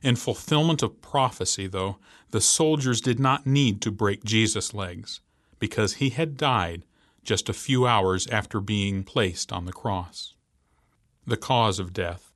In 0.00 0.14
fulfillment 0.14 0.82
of 0.84 1.02
prophecy, 1.02 1.66
though, 1.66 1.96
the 2.30 2.40
soldiers 2.40 3.00
did 3.00 3.18
not 3.18 3.48
need 3.48 3.82
to 3.82 3.90
break 3.90 4.22
Jesus' 4.22 4.72
legs, 4.72 5.20
because 5.58 5.94
he 5.94 6.10
had 6.10 6.36
died 6.36 6.84
just 7.24 7.48
a 7.48 7.52
few 7.52 7.84
hours 7.84 8.28
after 8.28 8.60
being 8.60 9.02
placed 9.02 9.52
on 9.52 9.64
the 9.64 9.72
cross. 9.72 10.34
The 11.28 11.36
cause 11.36 11.78
of 11.78 11.92
death. 11.92 12.32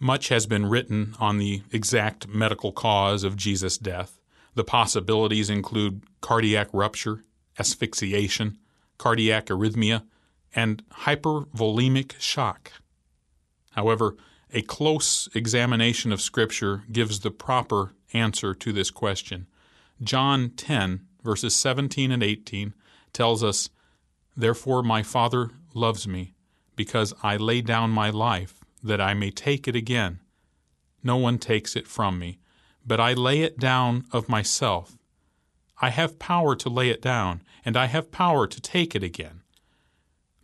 Much 0.00 0.26
has 0.26 0.44
been 0.44 0.66
written 0.66 1.14
on 1.20 1.38
the 1.38 1.62
exact 1.70 2.26
medical 2.26 2.72
cause 2.72 3.22
of 3.22 3.36
Jesus' 3.36 3.78
death. 3.78 4.18
The 4.56 4.64
possibilities 4.64 5.48
include 5.48 6.02
cardiac 6.20 6.66
rupture, 6.72 7.22
asphyxiation, 7.60 8.58
cardiac 8.98 9.46
arrhythmia, 9.46 10.02
and 10.52 10.82
hypovolemic 11.04 12.18
shock. 12.18 12.72
However, 13.70 14.16
a 14.50 14.62
close 14.62 15.28
examination 15.32 16.10
of 16.10 16.20
Scripture 16.20 16.82
gives 16.90 17.20
the 17.20 17.30
proper 17.30 17.94
answer 18.12 18.52
to 18.52 18.72
this 18.72 18.90
question. 18.90 19.46
John 20.02 20.50
10, 20.56 21.06
verses 21.22 21.54
17 21.54 22.10
and 22.10 22.24
18, 22.24 22.74
tells 23.12 23.44
us, 23.44 23.70
Therefore 24.36 24.82
my 24.82 25.04
Father 25.04 25.52
loves 25.72 26.08
me, 26.08 26.34
because 26.76 27.14
I 27.22 27.36
lay 27.36 27.60
down 27.60 27.90
my 27.90 28.10
life, 28.10 28.60
that 28.82 29.00
I 29.00 29.14
may 29.14 29.30
take 29.30 29.66
it 29.66 29.76
again. 29.76 30.20
No 31.02 31.16
one 31.16 31.38
takes 31.38 31.76
it 31.76 31.86
from 31.86 32.18
me, 32.18 32.38
but 32.86 33.00
I 33.00 33.12
lay 33.12 33.42
it 33.42 33.58
down 33.58 34.06
of 34.12 34.28
myself. 34.28 34.96
I 35.80 35.90
have 35.90 36.18
power 36.18 36.54
to 36.56 36.68
lay 36.68 36.90
it 36.90 37.02
down, 37.02 37.42
and 37.64 37.76
I 37.76 37.86
have 37.86 38.12
power 38.12 38.46
to 38.46 38.60
take 38.60 38.94
it 38.94 39.02
again. 39.02 39.42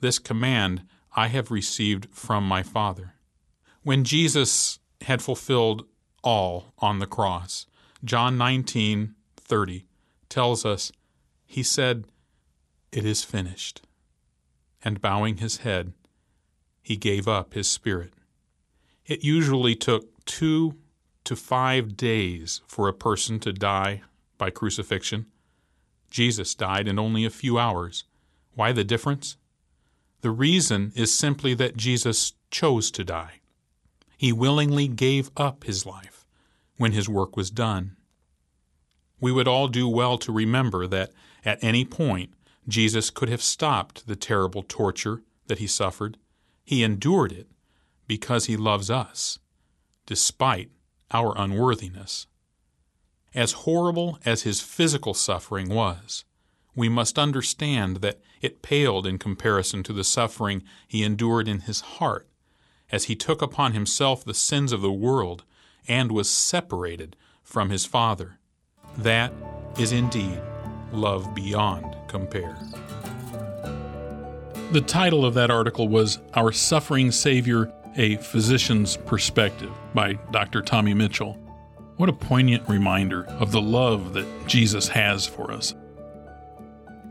This 0.01 0.19
command 0.19 0.83
I 1.15 1.29
have 1.29 1.51
received 1.51 2.09
from 2.11 2.47
my 2.47 2.63
Father. 2.63 3.15
When 3.83 4.05
Jesus 4.05 4.79
had 5.03 5.23
fulfilled 5.23 5.87
all 6.23 6.73
on 6.79 6.99
the 6.99 7.07
cross, 7.07 7.67
John 8.05 8.37
19:30 8.37 9.87
tells 10.29 10.65
us 10.65 10.93
he 11.47 11.63
said, 11.63 12.07
"It 12.93 13.05
is 13.05 13.25
finished." 13.25 13.83
And 14.83 15.01
bowing 15.01 15.39
his 15.39 15.59
head, 15.59 15.93
he 16.83 16.97
gave 16.97 17.29
up 17.29 17.55
his 17.55 17.69
spirit. 17.69 18.13
It 19.07 19.25
usually 19.25 19.75
took 19.75 20.25
2 20.27 20.77
to 21.25 21.37
5 21.37 21.97
days 21.97 22.61
for 22.67 22.89
a 22.89 22.95
person 22.95 23.41
to 23.41 23.53
die 23.53 24.03
by 24.39 24.51
crucifixion. 24.51 25.27
Jesus 26.11 26.55
died 26.55 26.89
in 26.89 26.99
only 26.99 27.25
a 27.25 27.31
few 27.31 27.59
hours. 27.59 28.05
Why 28.55 28.73
the 28.73 28.85
difference? 28.85 29.37
The 30.23 30.31
reason 30.31 30.93
is 30.95 31.15
simply 31.15 31.55
that 31.55 31.77
Jesus 31.77 32.35
chose 32.51 32.91
to 32.93 33.05
die. 33.05 33.41
He 34.17 34.33
willingly 34.33 34.89
gave 34.89 35.31
up 35.37 35.65
his 35.65 35.87
life 35.87 36.27
when 36.77 36.93
his 36.93 37.09
work 37.09 37.37
was 37.37 37.51
done. 37.51 37.97
We 39.21 39.33
would 39.33 39.49
all 39.49 39.69
do 39.69 39.89
well 39.89 40.19
to 40.19 40.33
remember 40.33 40.87
that 40.87 41.13
at 41.45 41.63
any 41.63 41.85
point 41.85 42.35
Jesus 42.69 43.11
could 43.11 43.29
have 43.29 43.43
stopped 43.43 44.07
the 44.07 44.17
terrible 44.17 44.63
torture 44.63 45.23
that 45.47 45.59
he 45.59 45.67
suffered. 45.67 46.17
He 46.71 46.85
endured 46.85 47.33
it 47.33 47.49
because 48.07 48.47
he 48.47 48.57
loves 48.57 48.93
us, 48.93 49.41
despite 50.07 50.71
our 51.11 51.37
unworthiness. 51.37 52.29
As 53.35 53.67
horrible 53.67 54.21
as 54.25 54.43
his 54.43 54.61
physical 54.61 55.13
suffering 55.13 55.69
was, 55.69 56.25
we 56.77 56.89
must 56.89 57.19
understand 57.19 57.97
that 58.03 58.21
it 58.41 58.63
paled 58.63 59.05
in 59.05 59.19
comparison 59.19 59.83
to 59.83 59.93
the 59.93 60.05
suffering 60.05 60.63
he 60.87 61.03
endured 61.03 61.49
in 61.49 61.63
his 61.63 61.81
heart 61.81 62.29
as 62.93 63.07
he 63.07 63.17
took 63.17 63.43
upon 63.43 63.73
himself 63.73 64.25
the 64.25 64.33
sins 64.33 64.71
of 64.71 64.81
the 64.81 64.93
world 64.93 65.43
and 65.89 66.13
was 66.13 66.31
separated 66.31 67.17
from 67.43 67.71
his 67.71 67.85
Father. 67.85 68.39
That 68.97 69.33
is 69.77 69.91
indeed 69.91 70.41
love 70.93 71.35
beyond 71.35 71.97
compare. 72.07 72.57
The 74.73 74.81
title 74.81 75.25
of 75.25 75.35
that 75.35 75.51
article 75.51 75.89
was 75.89 76.21
Our 76.35 76.53
Suffering 76.53 77.11
Savior 77.11 77.73
A 77.97 78.19
Physician's 78.19 78.97
Perspective 78.97 79.73
by 79.95 80.13
Dr. 80.31 80.63
Tommy 80.63 80.95
Mitchell. 80.95 81.33
What 81.97 82.09
a 82.09 82.13
poignant 82.13 82.69
reminder 82.69 83.25
of 83.41 83.51
the 83.51 83.61
love 83.61 84.13
that 84.13 84.29
Jesus 84.47 84.87
has 84.87 85.27
for 85.27 85.51
us. 85.51 85.75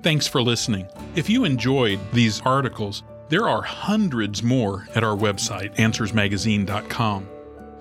Thanks 0.04 0.26
for 0.26 0.42
listening. 0.42 0.88
If 1.18 1.30
you 1.30 1.44
enjoyed 1.44 2.00
these 2.14 2.40
articles, 2.46 3.04
there 3.28 3.50
are 3.50 3.62
hundreds 3.62 4.42
more 4.42 4.88
at 4.96 5.04
our 5.04 5.18
website, 5.18 5.76
AnswersMagazine.com. 5.76 7.28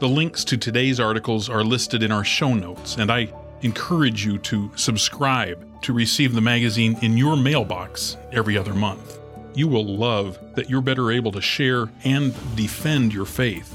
The 0.00 0.08
links 0.08 0.42
to 0.46 0.56
today's 0.56 0.98
articles 0.98 1.48
are 1.48 1.62
listed 1.62 2.02
in 2.02 2.10
our 2.10 2.24
show 2.24 2.52
notes, 2.52 2.96
and 2.96 3.12
I 3.12 3.32
encourage 3.62 4.26
you 4.26 4.38
to 4.38 4.72
subscribe 4.74 5.64
to 5.82 5.92
receive 5.92 6.34
the 6.34 6.40
magazine 6.40 6.98
in 7.00 7.16
your 7.16 7.36
mailbox 7.36 8.16
every 8.32 8.58
other 8.58 8.74
month. 8.74 9.20
You 9.58 9.66
will 9.66 9.84
love 9.84 10.38
that 10.54 10.70
you're 10.70 10.80
better 10.80 11.10
able 11.10 11.32
to 11.32 11.40
share 11.40 11.88
and 12.04 12.32
defend 12.54 13.12
your 13.12 13.24
faith. 13.24 13.74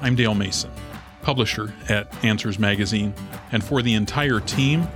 I'm 0.00 0.16
Dale 0.16 0.34
Mason, 0.34 0.72
publisher 1.22 1.72
at 1.88 2.12
Answers 2.24 2.58
Magazine, 2.58 3.14
and 3.52 3.62
for 3.62 3.80
the 3.80 3.94
entire 3.94 4.40
team, 4.40 4.88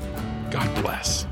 God 0.50 0.82
bless. 0.82 1.24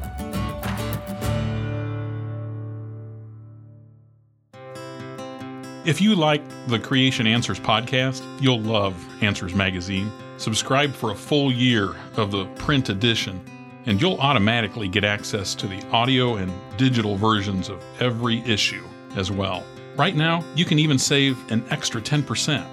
If 5.84 6.00
you 6.00 6.14
like 6.14 6.42
the 6.68 6.78
Creation 6.78 7.26
Answers 7.26 7.58
podcast, 7.58 8.24
you'll 8.40 8.60
love 8.60 8.94
Answers 9.20 9.52
Magazine. 9.52 10.12
Subscribe 10.36 10.92
for 10.92 11.10
a 11.10 11.16
full 11.16 11.50
year 11.50 11.96
of 12.16 12.30
the 12.30 12.46
print 12.54 12.88
edition, 12.88 13.40
and 13.86 14.00
you'll 14.00 14.18
automatically 14.18 14.88
get 14.88 15.04
access 15.04 15.54
to 15.54 15.66
the 15.66 15.82
audio 15.88 16.36
and 16.36 16.52
digital 16.76 17.16
versions 17.16 17.68
of 17.68 17.82
every 18.00 18.40
issue 18.40 18.84
as 19.16 19.30
well. 19.30 19.64
Right 19.96 20.14
now, 20.14 20.44
you 20.54 20.64
can 20.64 20.78
even 20.78 20.98
save 20.98 21.38
an 21.50 21.64
extra 21.70 22.00
10%. 22.00 22.66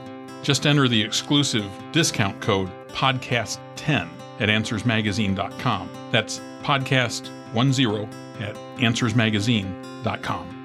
Just 0.43 0.67
enter 0.67 0.87
the 0.87 1.01
exclusive 1.01 1.71
discount 1.91 2.41
code 2.41 2.69
podcast10 2.89 4.09
at 4.39 4.49
answersmagazine.com. 4.49 5.89
That's 6.11 6.39
podcast10 6.63 8.09
at 8.41 8.55
answersmagazine.com. 8.79 10.62